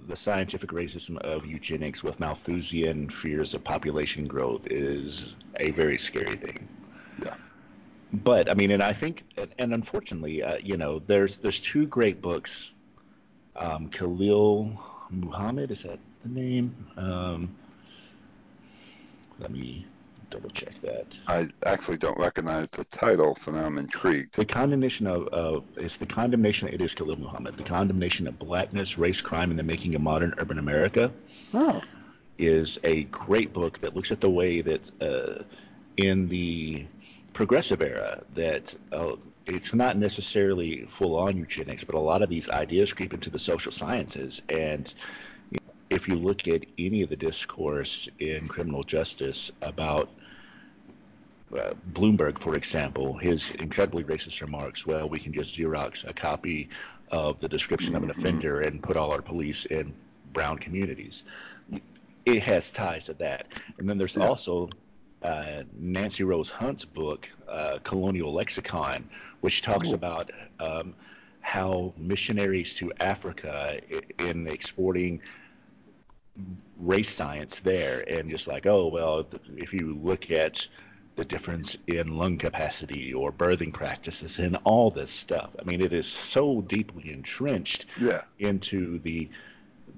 [0.06, 6.36] the scientific racism of eugenics with Malthusian fears of population growth is a very scary
[6.36, 6.68] thing.
[7.22, 7.34] Yeah.
[8.12, 9.24] But I mean, and I think,
[9.58, 12.72] and, unfortunately, uh, you know, there's there's two great books.
[13.56, 14.78] Um, Khalil
[15.10, 16.74] Muhammad is that the name?
[16.96, 17.56] Um,
[19.38, 19.86] let me
[20.30, 21.18] double check that.
[21.26, 24.34] I actually don't recognize the title, so now I'm intrigued.
[24.34, 28.98] The condemnation of uh, it's the condemnation of Idris Khalil Muhammad, the condemnation of blackness,
[28.98, 31.12] race, crime, and the making of modern urban America.
[31.54, 31.82] Oh.
[32.38, 35.42] Is a great book that looks at the way that uh,
[35.96, 36.86] in the
[37.32, 39.16] progressive era that uh,
[39.46, 43.38] it's not necessarily full on eugenics, but a lot of these ideas creep into the
[43.38, 44.42] social sciences.
[44.48, 44.92] And
[45.90, 50.10] if you look at any of the discourse in criminal justice about
[51.56, 56.68] uh, Bloomberg, for example, his incredibly racist remarks, well, we can just Xerox a copy
[57.10, 58.20] of the description of an Mm-hmm.
[58.20, 59.94] offender and put all our police in
[60.32, 61.22] brown communities.
[62.24, 63.46] It has ties to that.
[63.78, 64.26] And then there's Yeah.
[64.26, 64.70] also
[65.22, 69.08] uh, Nancy Rose Hunt's book, uh, Colonial Lexicon,
[69.40, 69.94] which talks Ooh.
[69.94, 70.30] about
[70.60, 70.94] um,
[71.40, 73.80] how missionaries to Africa
[74.18, 75.20] in exporting
[76.78, 79.26] race science there and just like oh well
[79.56, 80.66] if you look at
[81.16, 85.92] the difference in lung capacity or birthing practices and all this stuff i mean it
[85.92, 88.22] is so deeply entrenched Yeah.
[88.38, 89.30] into the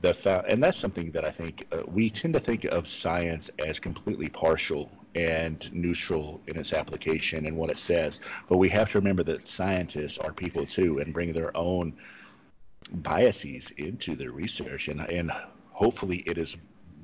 [0.01, 3.51] the fa- and that's something that i think uh, we tend to think of science
[3.59, 8.91] as completely partial and neutral in its application and what it says but we have
[8.93, 11.95] to remember that scientists are people too and bring their own
[12.93, 15.33] biases into their research and and
[15.79, 16.57] hopefully it is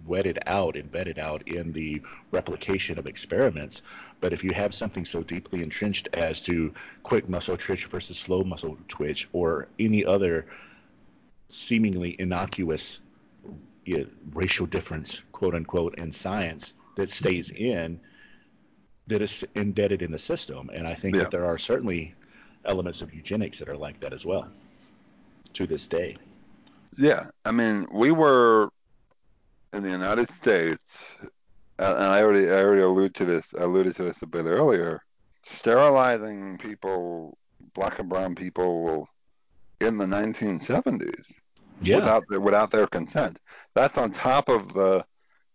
[0.05, 2.03] wedded out embedded out in the
[2.33, 3.83] replication of experiments.
[4.21, 8.43] But if you have something so deeply entrenched as to quick muscle twitch versus slow
[8.43, 10.47] muscle twitch or any other
[11.49, 12.99] seemingly innocuous
[13.85, 18.01] you know, racial difference quote unquote in science that stays in
[19.07, 20.69] that is embedded in the system.
[20.75, 21.23] And i think Yeah.
[21.23, 22.15] that there are certainly
[22.65, 24.51] elements of eugenics that are like that as well
[25.53, 26.17] to this day
[26.99, 28.71] Yeah, I mean, we were
[29.73, 31.17] in the United States,
[31.79, 35.03] uh, and I already I already alluded to this alluded to this a bit earlier,
[35.43, 37.37] sterilizing people,
[37.75, 39.09] black and brown people,
[39.81, 41.25] in the 1970s
[41.83, 43.39] yeah without their, without their consent.
[43.75, 45.05] That's on top of the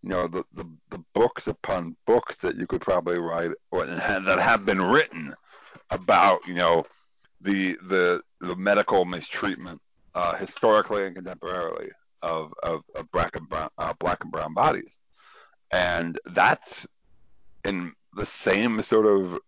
[0.02, 4.40] you know the, the, the books upon books that you could probably write or that
[4.40, 5.34] have been written
[5.90, 6.86] about you know
[7.42, 9.82] the the the medical mistreatment
[10.16, 11.89] uh, historically and contemporarily
[12.22, 14.97] of, of, of black and brown uh, black and brown bodies,
[15.72, 16.88] and that's
[17.66, 19.39] in the same sort of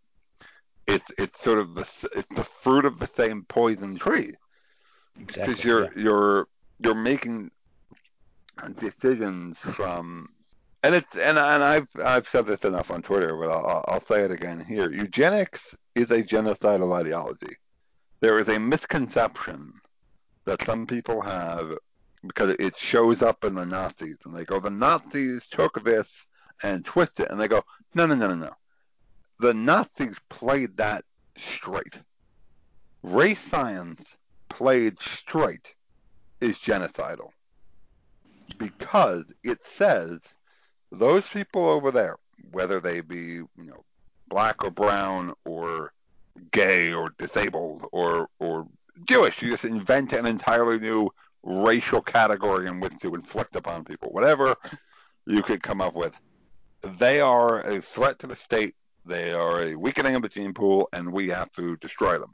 [0.88, 4.34] it's it's sort of the it's the fruit of the same poison tree
[5.20, 5.90] exactly because you're yeah.
[5.96, 6.48] you're
[6.80, 7.52] you're making
[8.78, 10.28] decisions from
[10.84, 14.22] and it's and, and I've I've said this enough on Twitter, but I'll, I'll say
[14.22, 14.92] it again here.
[14.92, 17.56] Eugenics is a genocidal ideology.
[18.20, 19.74] There is a misconception
[20.46, 21.78] that some people have
[22.26, 26.28] because it shows up in the Nazis, and they go, the Nazis took this
[26.62, 27.64] and twisted it, and they go,
[27.96, 28.54] no, no, no, no, no.
[29.40, 31.04] The Nazis played that
[31.36, 32.00] straight.
[33.02, 34.04] Race science
[34.50, 35.74] played straight
[36.40, 37.30] is genocidal
[38.58, 40.20] because it says
[40.92, 42.18] those people over there,
[42.52, 43.84] whether they be you know
[44.28, 45.94] black or brown or
[46.52, 48.68] gay or disabled or or
[49.06, 51.10] Jewish, you just invent an entirely new
[51.44, 54.10] racial category in which to inflict upon people.
[54.12, 54.56] Whatever
[55.26, 56.16] you could come up with,
[56.98, 58.76] they are a threat to the state.
[59.06, 62.34] They are a weakening of the gene pool, and we have to destroy them.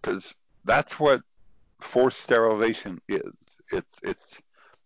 [0.00, 0.34] Because
[0.64, 1.22] that's what
[1.80, 3.32] forced sterilization is.
[3.72, 4.40] It's it's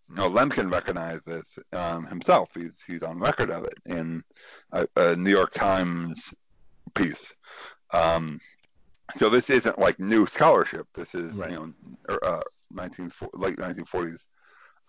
[0.09, 2.51] you know, Lemkin recognized this um, himself.
[2.55, 4.23] He's he's on record of it in
[4.73, 6.21] a, a New York Times
[6.95, 7.33] piece.
[7.93, 8.41] Um,
[9.17, 10.87] so this isn't like new scholarship.
[10.95, 11.51] This is Right.
[11.51, 11.73] you know
[12.11, 14.27] er, uh, 19 late 1940s,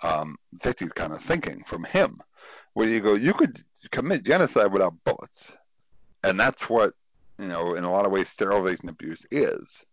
[0.02, 2.20] um, 50s kind of thinking from him,
[2.74, 5.56] where you go, you could commit genocide without bullets,
[6.24, 6.94] and that's what
[7.40, 9.84] you know in a lot of ways sterilization abuse is.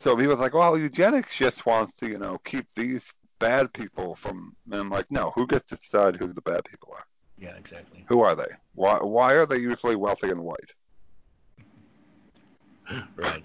[0.00, 4.14] So he was like, well, eugenics just wants to you know keep these bad people
[4.14, 4.54] from.
[4.70, 7.04] And I'm like, no, who gets to decide who the bad people are?
[7.36, 8.48] yeah exactly Who are they?
[8.74, 10.72] Why why are they usually wealthy and white?
[13.16, 13.42] right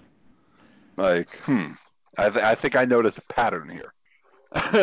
[1.00, 1.72] Like, hmm,
[2.18, 3.94] I, th- I think I notice a pattern here.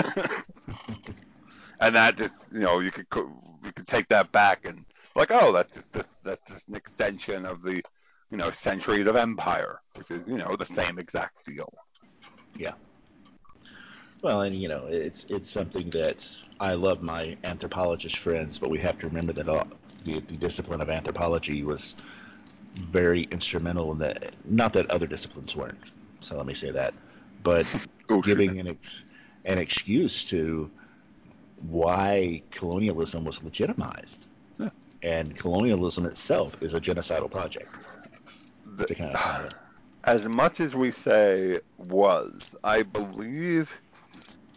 [1.80, 4.84] and that just, you know, you could co- you could take that back and
[5.16, 7.84] like, oh, that's just that's just an extension of the,
[8.32, 11.72] you know, centuries of empire, which is, you know, the same exact deal.
[12.58, 12.74] Yeah.
[14.24, 16.28] Well, and you know, it's it's something that
[16.60, 19.68] I love my anthropologist friends, but we have to remember that all,
[20.04, 21.96] the the discipline of anthropology was
[22.74, 24.34] very instrumental in that.
[24.46, 25.78] Not that other disciplines weren't.
[26.22, 26.94] So let me say that,
[27.44, 27.66] but
[28.10, 29.02] Oh, giving an ex,
[29.46, 30.72] an excuse to
[31.58, 34.28] why colonialism was legitimized.
[34.60, 34.70] Yeah.
[35.04, 37.74] and colonialism itself is a genocidal project.
[38.78, 39.54] The- kind of
[40.06, 43.74] as much as we say was, I believe.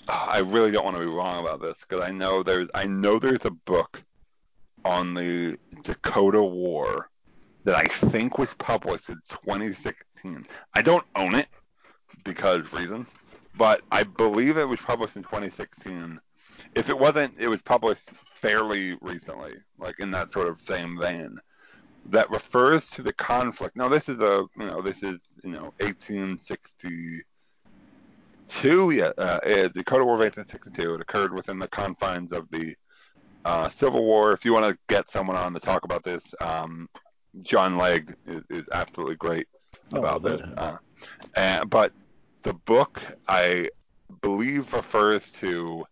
[0.08, 3.18] I really don't want to be wrong about this because I know there's I know
[3.18, 4.02] there's a book
[4.84, 7.09] on the Dakota War
[7.64, 10.46] that I think was published in 2016.
[10.74, 11.48] I don't own it
[12.24, 13.08] because reasons,
[13.56, 16.20] but I believe it was published in 2016.
[16.74, 21.38] If it wasn't, it was published fairly recently, like in that sort of same vein
[22.06, 23.76] that refers to the conflict.
[23.76, 27.22] Now, this is a, you know, this is, you know, 1862.
[28.90, 30.94] Yeah, uh, uh, the Dakota War of 1862.
[30.94, 32.74] It occurred within the confines of the
[33.44, 34.32] uh, Civil War.
[34.32, 36.88] If you want to get someone on to talk about this, um,
[37.42, 39.46] John Legg is, is absolutely great
[39.92, 40.40] Oh, about good.
[40.40, 40.48] this.
[40.56, 40.76] Uh,
[41.34, 41.92] and, but
[42.42, 43.70] the book, I
[44.20, 45.84] believe, refers to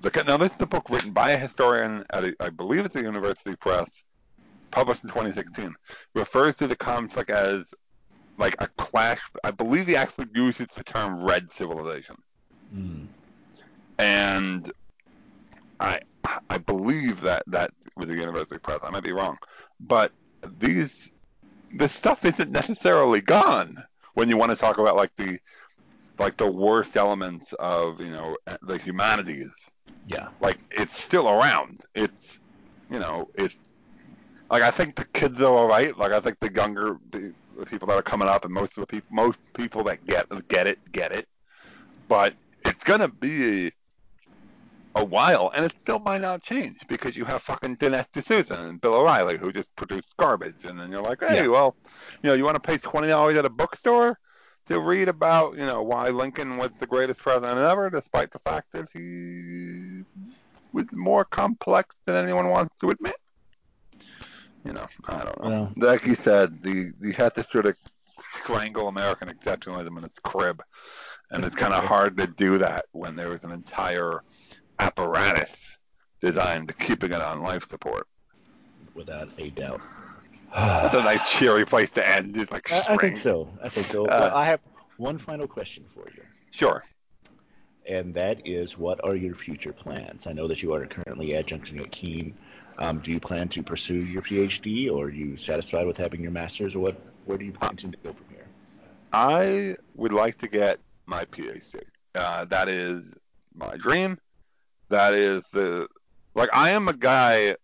[0.00, 0.10] the.
[0.26, 3.02] Now, this is a book written by a historian at, a, I believe, it's the
[3.02, 3.88] University Press,
[4.70, 5.74] published in 2016.
[6.14, 7.64] Refers to the conflict as
[8.38, 9.20] like a clash.
[9.44, 12.16] I believe he actually uses the term "red civilization,"
[12.74, 13.06] Mm.
[13.98, 14.72] and
[15.80, 16.00] I
[16.50, 18.80] I believe that that was the University Press.
[18.82, 19.38] I might be wrong,
[19.80, 20.12] but
[20.58, 21.10] these
[21.72, 23.76] this stuff isn't necessarily gone
[24.14, 25.38] when you want to talk about like the
[26.18, 29.50] like the worst elements of you know the humanities.
[30.08, 30.28] Yeah.
[30.40, 31.80] like it's still around.
[31.94, 32.40] It's
[32.90, 33.56] you know it's
[34.48, 35.96] like i think the kids are all right.
[35.96, 38.82] Like i think the younger the, the people that are coming up and most of
[38.82, 41.26] the people most people that get get it get it.
[42.08, 42.34] But
[42.64, 43.72] it's gonna be
[44.96, 48.80] a while and it still might not change because you have fucking Dinesh D'Souza and
[48.80, 51.48] Bill O'Reilly who just produce garbage and then you're like hey Yeah.
[51.48, 51.76] well
[52.22, 54.18] you know you want to pay twenty dollars at a bookstore
[54.66, 58.72] to read about you know why Lincoln was the greatest president ever despite the fact
[58.72, 60.02] that he
[60.72, 63.16] was more complex than anyone wants to admit
[64.64, 67.76] you know I don't know Well- like you said the you have to sort of
[68.40, 70.62] strangle American exceptionalism in its crib
[71.30, 74.22] and it's kind of hard to do that when there was an entire
[74.78, 75.78] apparatus
[76.20, 78.06] designed to keeping it on life support.
[78.94, 79.80] Without a doubt.
[80.54, 82.34] That's a nice cheery place to end.
[82.34, 83.48] Just like I, I think so.
[83.62, 84.06] I think so.
[84.06, 84.60] Uh, I have
[84.96, 86.82] one final question for you, Sure.
[87.86, 90.26] and that is, what are your future plans?
[90.26, 92.34] I know that you are currently adjuncting at Keene.
[92.78, 96.30] Um, do you plan to pursue your PhD, or are you satisfied with having your
[96.30, 96.96] master's, or what?
[97.26, 98.46] Where do you plan to go from here?
[99.12, 101.82] I would like to get my PhD.
[102.14, 103.02] Uh, that is
[103.54, 104.18] my dream.
[104.88, 105.88] That is the
[106.34, 107.56] like I am a guy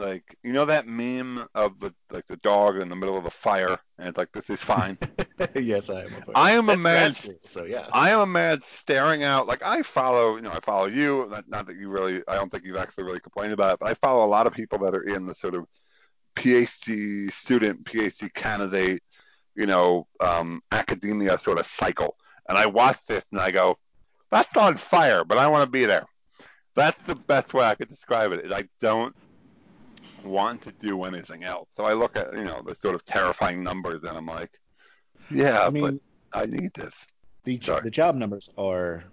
[0.00, 3.30] like you know that meme of the like the dog in the middle of a
[3.30, 4.96] fire and it's like this is fine.
[5.54, 6.14] yes, I am.
[6.26, 7.86] A I am a That's grad man So yeah.
[7.92, 9.46] I am a man staring out.
[9.46, 11.28] Like I follow, you know, I follow you.
[11.30, 13.90] Not, not that you really, I don't think you've actually really complained about it, but
[13.90, 15.66] I follow a lot of people that are in the sort of
[16.34, 19.02] PhD student, PhD candidate,
[19.54, 22.16] you know, um, academia sort of cycle.
[22.48, 23.78] And I watch this and I go,
[24.30, 26.06] that's on fire, but I want to be there.
[26.80, 28.46] That's the best way I could describe it.
[28.46, 29.14] Is I don't
[30.24, 31.68] want to do anything else.
[31.76, 34.50] So I look at, you know, the sort of terrifying numbers and I'm like,
[35.30, 36.00] yeah, I mean,
[36.32, 36.94] but I need this.
[37.44, 37.82] the sorry.
[37.82, 39.04] the job numbers are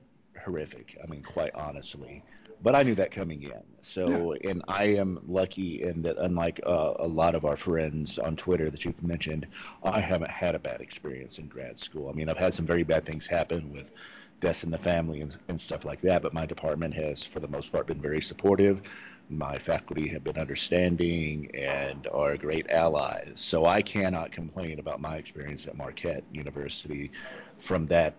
[0.43, 0.97] horrific.
[1.03, 2.23] I mean, quite honestly.
[2.63, 3.61] But I knew that coming in.
[3.81, 8.35] So, and I am lucky in that, unlike uh, a lot of our friends on
[8.35, 9.45] Twitter that you've mentioned,
[9.83, 12.09] I haven't had a bad experience in grad school.
[12.09, 13.91] I mean, I've had some very bad things happen with
[14.39, 17.47] deaths in the family and, and stuff like that, but my department has, for the
[17.47, 18.81] most part, been very supportive.
[19.29, 23.33] My faculty have been understanding and are great allies.
[23.35, 27.11] So I cannot complain about my experience at Marquette University
[27.57, 28.15] from that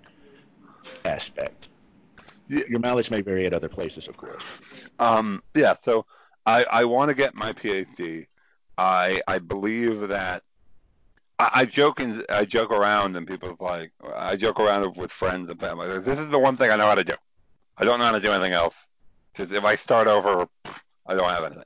[1.04, 1.68] aspect.
[2.48, 2.64] Yeah.
[2.68, 4.60] Your mileage may vary at other places, of course.
[4.98, 6.04] Um, yeah, so
[6.44, 8.26] I, I want to get my PhD.
[8.76, 10.42] I I believe that
[11.38, 15.12] I, I joke and I joke around, and people are like I joke around with
[15.12, 15.88] friends and family.
[15.88, 17.14] Like, This is the one thing I know how to do.
[17.78, 18.76] I don't know how to do anything else.
[19.34, 20.46] Because if I start over,
[21.06, 21.64] I don't have anything.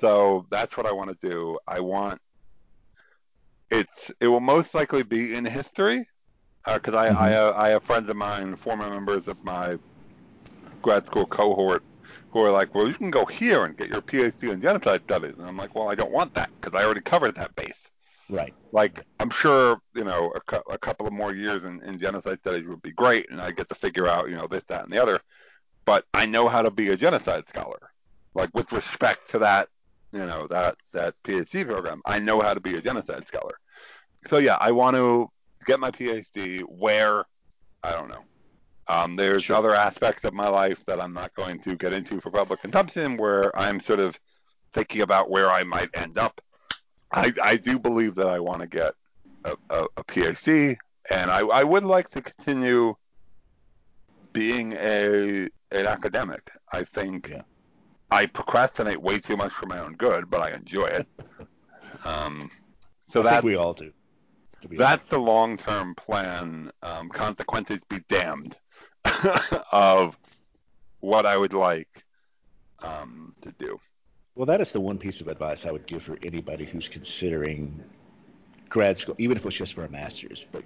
[0.00, 1.58] So that's what I want to do.
[1.66, 2.20] I want
[3.70, 6.06] it's it will most likely be in history
[6.66, 7.30] because I, I Mhm.
[7.30, 9.78] have, I have friends of mine, former members of my
[10.82, 11.82] grad school cohort,
[12.30, 15.34] who are like, well, you can go here and get your PhD in genocide studies,
[15.38, 17.88] and I'm like, well, I don't want that because I already covered that base.
[18.28, 18.54] Right.
[18.72, 22.38] Like, I'm sure you know a, cou- a couple of more years in, in genocide
[22.38, 24.92] studies would be great, and I get to figure out you know this, that, and
[24.92, 25.20] the other.
[25.84, 27.90] But I know how to be a genocide scholar,
[28.34, 29.68] like with respect to that,
[30.12, 32.00] you know, that that PhD program.
[32.06, 33.58] I know how to be a genocide scholar.
[34.26, 35.28] So yeah, I want to
[35.66, 36.62] get my PhD.
[36.62, 37.24] Where?
[37.82, 38.24] I don't know.
[38.86, 39.56] Um, there's Sure.
[39.56, 43.16] other aspects of my life that I'm not going to get into for public consumption
[43.16, 44.18] where I'm sort of
[44.72, 46.40] thinking about where I might end up.
[47.14, 48.92] I, I do believe that I want to get
[49.44, 50.76] a, a, a PhD,
[51.10, 52.94] and I, I would like to continue
[54.32, 56.50] being a an academic.
[56.72, 57.42] I think Yeah.
[58.10, 61.08] I procrastinate way too much for my own good, but I enjoy it.
[62.04, 62.50] Um,
[63.08, 63.90] so I that's we all do.
[64.72, 66.70] that's the long term plan.
[66.82, 68.54] Um, consequences be damned
[69.72, 70.18] of
[71.00, 72.04] what I would like
[72.80, 73.78] um, to do.
[74.36, 77.84] Well, that is the one piece of advice I would give for anybody who's considering
[78.68, 80.44] grad school, even if it's just for a master's.
[80.50, 80.64] But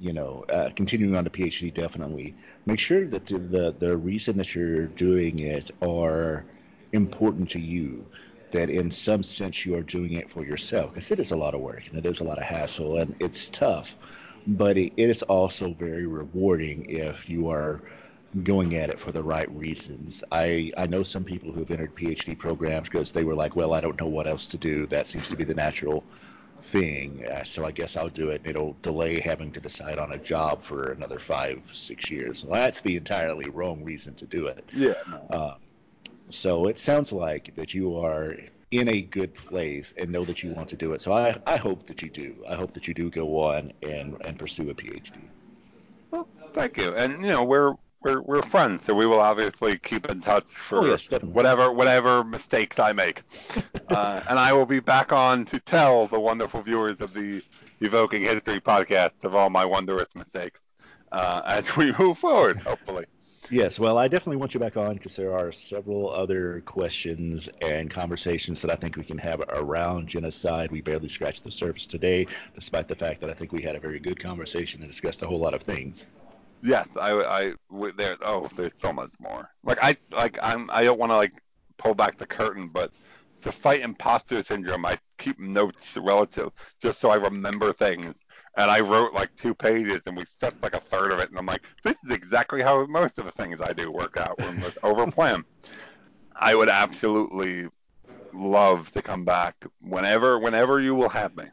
[0.00, 2.34] you know, uh, continuing on to PhD, definitely
[2.66, 6.44] make sure that the, the the reason that you're doing it are
[6.92, 8.06] important to you.
[8.52, 11.54] That in some sense you are doing it for yourself, because it is a lot
[11.54, 13.96] of work and it is a lot of hassle and it's tough.
[14.46, 17.80] But it, it is also very rewarding if you are
[18.44, 20.22] going at it for the right reasons.
[20.30, 23.80] I, I know some people who've entered PhD programs because they were like, well, I
[23.80, 24.86] don't know what else to do.
[24.86, 26.04] That seems to be the natural
[26.62, 27.26] thing.
[27.26, 28.42] Uh, so I guess I'll do it.
[28.44, 32.44] It'll delay having to decide on a job for another five, six years.
[32.44, 34.64] Well, that's the entirely wrong reason to do it.
[34.72, 34.94] Yeah.
[35.30, 35.54] Uh,
[36.28, 38.36] so it sounds like that you are
[38.70, 41.00] in a good place and know that you want to do it.
[41.00, 42.36] So I, I hope that you do.
[42.48, 45.18] I hope that you do go on and, and pursue a PhD.
[46.12, 46.94] Well, thank you.
[46.94, 50.78] And you know, we're we're we're friends, so we will obviously keep in touch for
[50.78, 53.22] Oh, yes, whatever whatever mistakes I make.
[53.88, 57.42] uh, and I will be back on to tell the wonderful viewers of the
[57.80, 60.60] Evoking History podcast of all my wondrous mistakes
[61.12, 63.06] uh, as we move forward, hopefully.
[63.50, 67.90] Yes, well, I definitely want you back on because there are several other questions and
[67.90, 70.70] conversations that I think we can have around genocide.
[70.70, 73.80] We barely scratched the surface today, despite the fact that I think we had a
[73.80, 76.06] very good conversation and discussed a whole lot of things.
[76.62, 78.16] Yes, I, I, w- there.
[78.22, 79.48] Oh, there's so much more.
[79.64, 80.68] Like I, like I'm.
[80.70, 81.32] I don't want to like
[81.78, 82.92] pull back the curtain, but
[83.42, 86.50] to fight imposter syndrome, I keep notes relative
[86.80, 88.16] just so I remember things.
[88.56, 91.30] And I wrote like two pages, and we stuck like a third of it.
[91.30, 94.38] And I'm like, this is exactly how most of the things I do work out
[94.38, 95.44] when with over plan.
[96.36, 97.68] I would absolutely
[98.32, 101.44] love to come back whenever, whenever you will have me.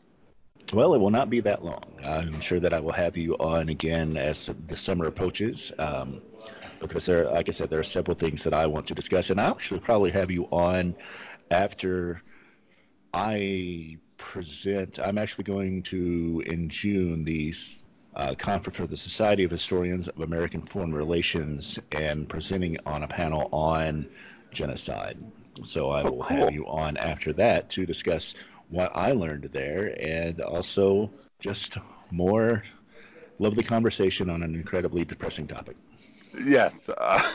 [0.73, 1.84] Well, it will not be that long.
[2.03, 5.72] I'm sure that I will have you on again as the summer approaches.
[5.80, 6.22] Um,
[6.80, 9.39] because there, like I said, there are several things that I want to discuss, and
[9.39, 10.95] I'll actually probably have you on
[11.49, 12.22] after
[13.14, 14.99] I present.
[14.99, 17.53] I'm actually going to in June the
[18.15, 23.07] uh, conference for the Society of Historians of American Foreign Relations and presenting on a
[23.07, 24.07] panel on
[24.52, 25.18] genocide.
[25.64, 26.38] So I Oh, will cool.
[26.38, 28.35] have you on after that to discuss
[28.69, 31.77] what I learned there and also just
[32.11, 32.64] more
[33.39, 35.77] lovely conversation on an incredibly depressing topic.
[36.44, 36.73] Yes.
[36.89, 37.31] Uh,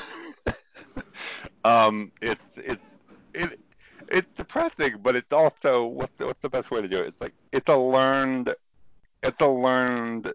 [1.64, 2.82] um, it's it's
[3.34, 3.60] it
[4.08, 7.08] it's depressing, but it's also what's the, what's the best way to do it?
[7.08, 8.54] It's like it's a learned
[9.22, 10.32] it's a learned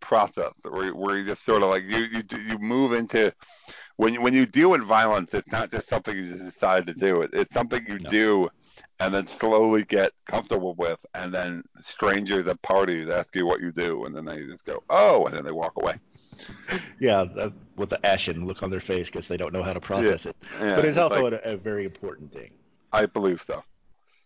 [0.00, 3.32] process where where you just sort of like you you you move into
[4.00, 6.94] when you, when you deal with violence, it's not just something you just decide to
[6.94, 7.20] do.
[7.20, 8.08] It, it's something you No.
[8.08, 8.48] do
[8.98, 13.72] and then slowly get comfortable with, and then strangers at parties ask you what you
[13.72, 15.96] do, and then they just go, "Oh," and then they walk away.
[16.98, 19.80] Yeah, uh, with the ashen look on their face because they don't know how to
[19.80, 20.36] process it.
[20.60, 22.50] Yeah, but it's also like- a, a very important thing.
[22.92, 23.62] I believe so.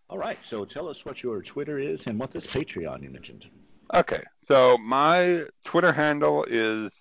[0.08, 3.46] All right, so tell us what your Twitter is and what this Patreon you mentioned.
[3.92, 6.92] Okay, so my Twitter handle is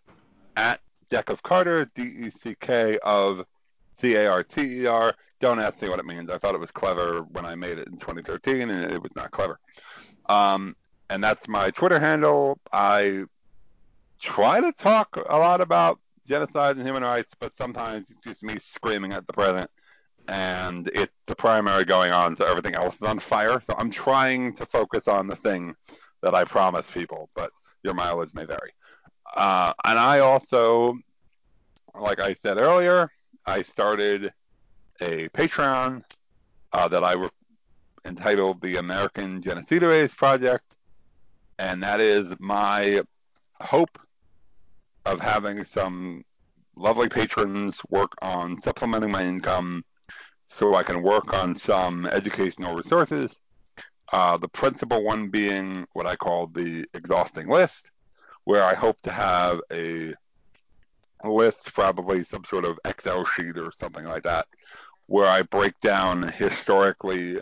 [0.55, 3.45] at Deck of Carter, D E C K of
[3.99, 5.13] C A R T E R.
[5.39, 6.29] Don't ask me what it means.
[6.29, 9.31] I thought it was clever when I made it in 2013, and it was not
[9.31, 9.59] clever.
[10.27, 10.75] Um,
[11.09, 12.59] and that's my Twitter handle.
[12.71, 13.25] I
[14.19, 18.57] try to talk a lot about genocide and human rights, but sometimes it's just me
[18.57, 19.69] screaming at the president,
[20.27, 23.61] and it's the primary going on, so everything else is on fire.
[23.67, 25.75] So I'm trying to focus on the thing
[26.21, 27.51] that I promise people, but
[27.83, 28.71] your mileage may vary.
[29.33, 30.97] Uh, and I also,
[31.99, 33.09] like I said earlier,
[33.45, 34.31] I started
[35.01, 36.03] a Patreon
[36.71, 37.15] uh, that I
[38.05, 40.75] entitled the American Genocidaires Project,
[41.57, 43.01] and that is my
[43.61, 43.97] hope
[45.05, 46.23] of having some
[46.75, 49.83] lovely patrons work on supplementing my income
[50.49, 53.35] so I can work on some educational resources.
[54.11, 57.89] Uh, the principal one being what I call the exhausting list,
[58.45, 60.13] where I hope to have a
[61.23, 64.47] list, probably some sort of Excel sheet or something like that,
[65.07, 67.39] where I break down historically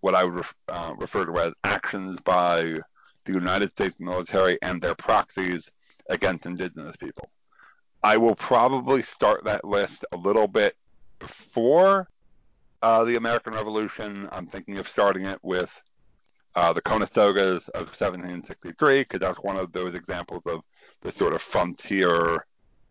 [0.00, 2.78] what I would uh, refer to as actions by
[3.24, 5.70] the United States military and their proxies
[6.08, 7.30] against indigenous people.
[8.02, 10.74] I will probably start that list a little bit
[11.18, 12.08] before
[12.82, 14.28] uh, the American Revolution.
[14.32, 15.82] I'm thinking of starting it with
[16.54, 20.62] uh, the Conestogas of 1763, because that's one of those examples of
[21.02, 22.44] the sort of frontier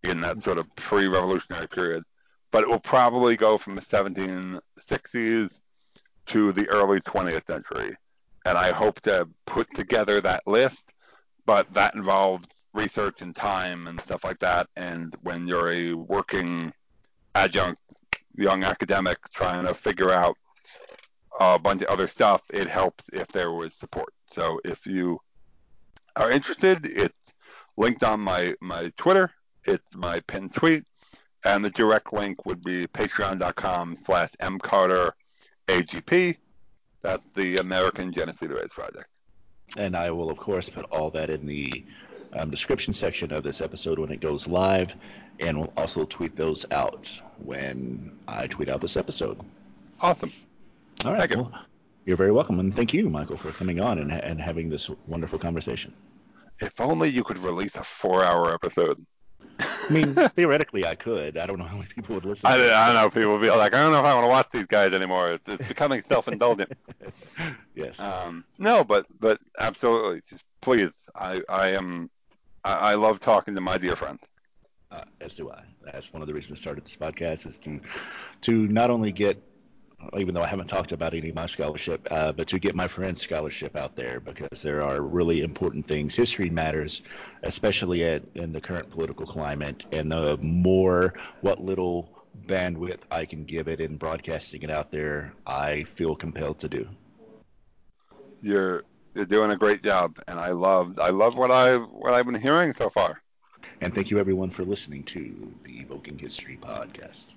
[0.03, 2.03] in that sort of pre-revolutionary period.
[2.51, 5.59] But it will probably go from the 1760s
[6.27, 7.95] to the early 20th century.
[8.45, 10.93] And I hope to put together that list,
[11.45, 14.67] but that involves research and time and stuff like that.
[14.75, 16.71] And when you're a working
[17.35, 17.81] adjunct
[18.35, 20.37] young academic trying to figure out
[21.39, 24.13] a bunch of other stuff, it helps if there was support.
[24.31, 25.19] So if you
[26.15, 27.17] are interested, it's
[27.77, 29.31] linked on my, my Twitter.
[29.63, 30.83] It's my pinned tweet.
[31.45, 35.13] And the direct link would be patreon.com slash mcarteragp.
[37.01, 39.07] That's the American Genocidaires Project.
[39.77, 41.85] And I will, of course, put all that in the
[42.33, 44.93] um, description section of this episode when it goes live.
[45.39, 49.39] And we'll also tweet those out when I tweet out this episode.
[50.01, 50.33] Awesome.
[51.05, 51.33] All right.
[51.33, 51.51] Well,
[52.05, 52.59] you're very welcome.
[52.59, 55.93] And thank you, Michael, for coming on and, and having this wonderful conversation.
[56.59, 59.05] If only you could release a four hour episode.
[59.59, 61.37] I mean, theoretically, I could.
[61.37, 62.47] I don't know how many people would listen.
[62.47, 64.29] I, I don't know people would be like, I don't know if I want to
[64.29, 65.31] watch these guys anymore.
[65.31, 66.73] It's, it's becoming self-indulgent.
[67.75, 67.97] yes.
[67.99, 70.91] Um, no, but but absolutely, just please.
[71.15, 72.09] I I am.
[72.65, 74.21] I, I love talking to my dear friends.
[74.91, 75.63] Uh, as do I.
[75.83, 77.79] That's one of the reasons I started this podcast is to
[78.41, 79.41] to not only get
[80.17, 82.87] even though I haven't talked about any of my scholarship, uh, but to get my
[82.87, 86.15] friend's scholarship out there because there are really important things.
[86.15, 87.01] History matters,
[87.43, 92.09] especially at, in the current political climate, and the more what little
[92.45, 96.87] bandwidth I can give it in broadcasting it out there, I feel compelled to do.
[98.41, 102.25] You're you're doing a great job, and I love I love what I what I've
[102.25, 103.21] been hearing so far.
[103.81, 107.33] And thank you everyone for listening to the Evoking History podcast.